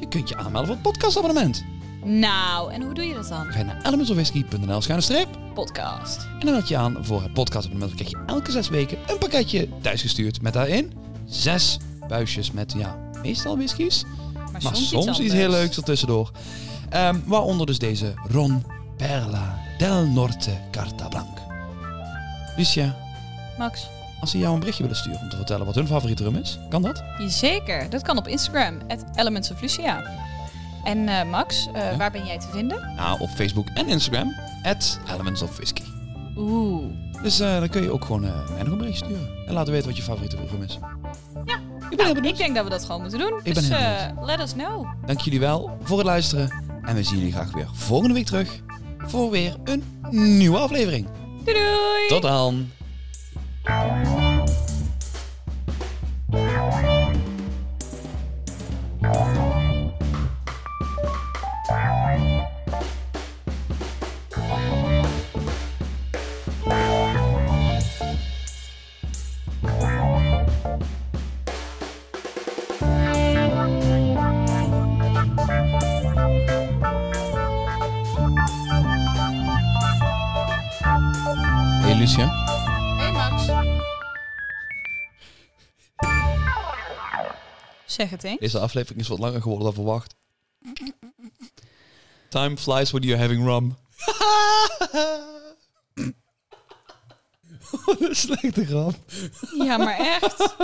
[0.00, 1.64] je kunt je aanmelden voor het podcastabonnement.
[2.04, 3.44] Nou, en hoe doe je dat dan?
[3.44, 6.16] Ga je naar elementsofwhisky.nl streep Podcast.
[6.16, 7.98] en dan meld je aan voor het podcastabonnement.
[7.98, 10.92] Dan krijg je elke zes weken een pakketje thuisgestuurd met daarin
[11.26, 14.04] zes buisjes met, ja, meestal whiskies.
[14.34, 16.30] Maar, Maar soms, soms, iets, iets, heel leuks ertussendoor.
[16.90, 18.64] Ehm, waaronder dus deze Ron
[18.96, 21.38] Perla del Norte Carta Blanc.
[22.56, 22.96] Lucia,
[23.58, 23.88] Max.
[24.20, 26.58] Als ze jou een berichtje willen sturen om te vertellen wat hun favoriete rum is,
[26.68, 27.02] kan dat?
[27.26, 30.02] Zeker, dat kan op Instagram, at Elements of Lucia.
[30.84, 31.96] En eh, Max, eh, Ja?
[31.96, 32.92] waar ben jij te vinden?
[32.96, 35.82] Nou, op Facebook en Instagram, at Elements of Whisky.
[36.36, 36.84] Oeh.
[37.22, 39.28] Dus eh, dan kun je ook gewoon mij nog een bericht sturen.
[39.46, 40.78] En laten weten wat je favoriete rum is.
[41.44, 41.58] Ja.
[41.90, 43.40] Ik ben heel Ik denk dat we dat gewoon moeten doen.
[43.44, 43.68] ben dus
[44.20, 44.86] let us know.
[45.06, 46.62] Dank jullie wel voor het luisteren.
[46.82, 48.60] En we zien jullie graag weer volgende week terug
[48.98, 49.82] voor weer een
[50.36, 51.06] nieuwe aflevering.
[51.44, 52.08] Doei doei!
[52.08, 52.70] Tot dan!
[53.66, 54.13] Hey
[87.94, 88.40] Zeg het eens.
[88.40, 90.14] Deze aflevering is wat langer geworden dan verwacht.
[92.28, 93.76] Time flies when you're having rum.
[97.84, 98.94] Wat een slechte grap.
[99.58, 100.56] Ja, maar echt.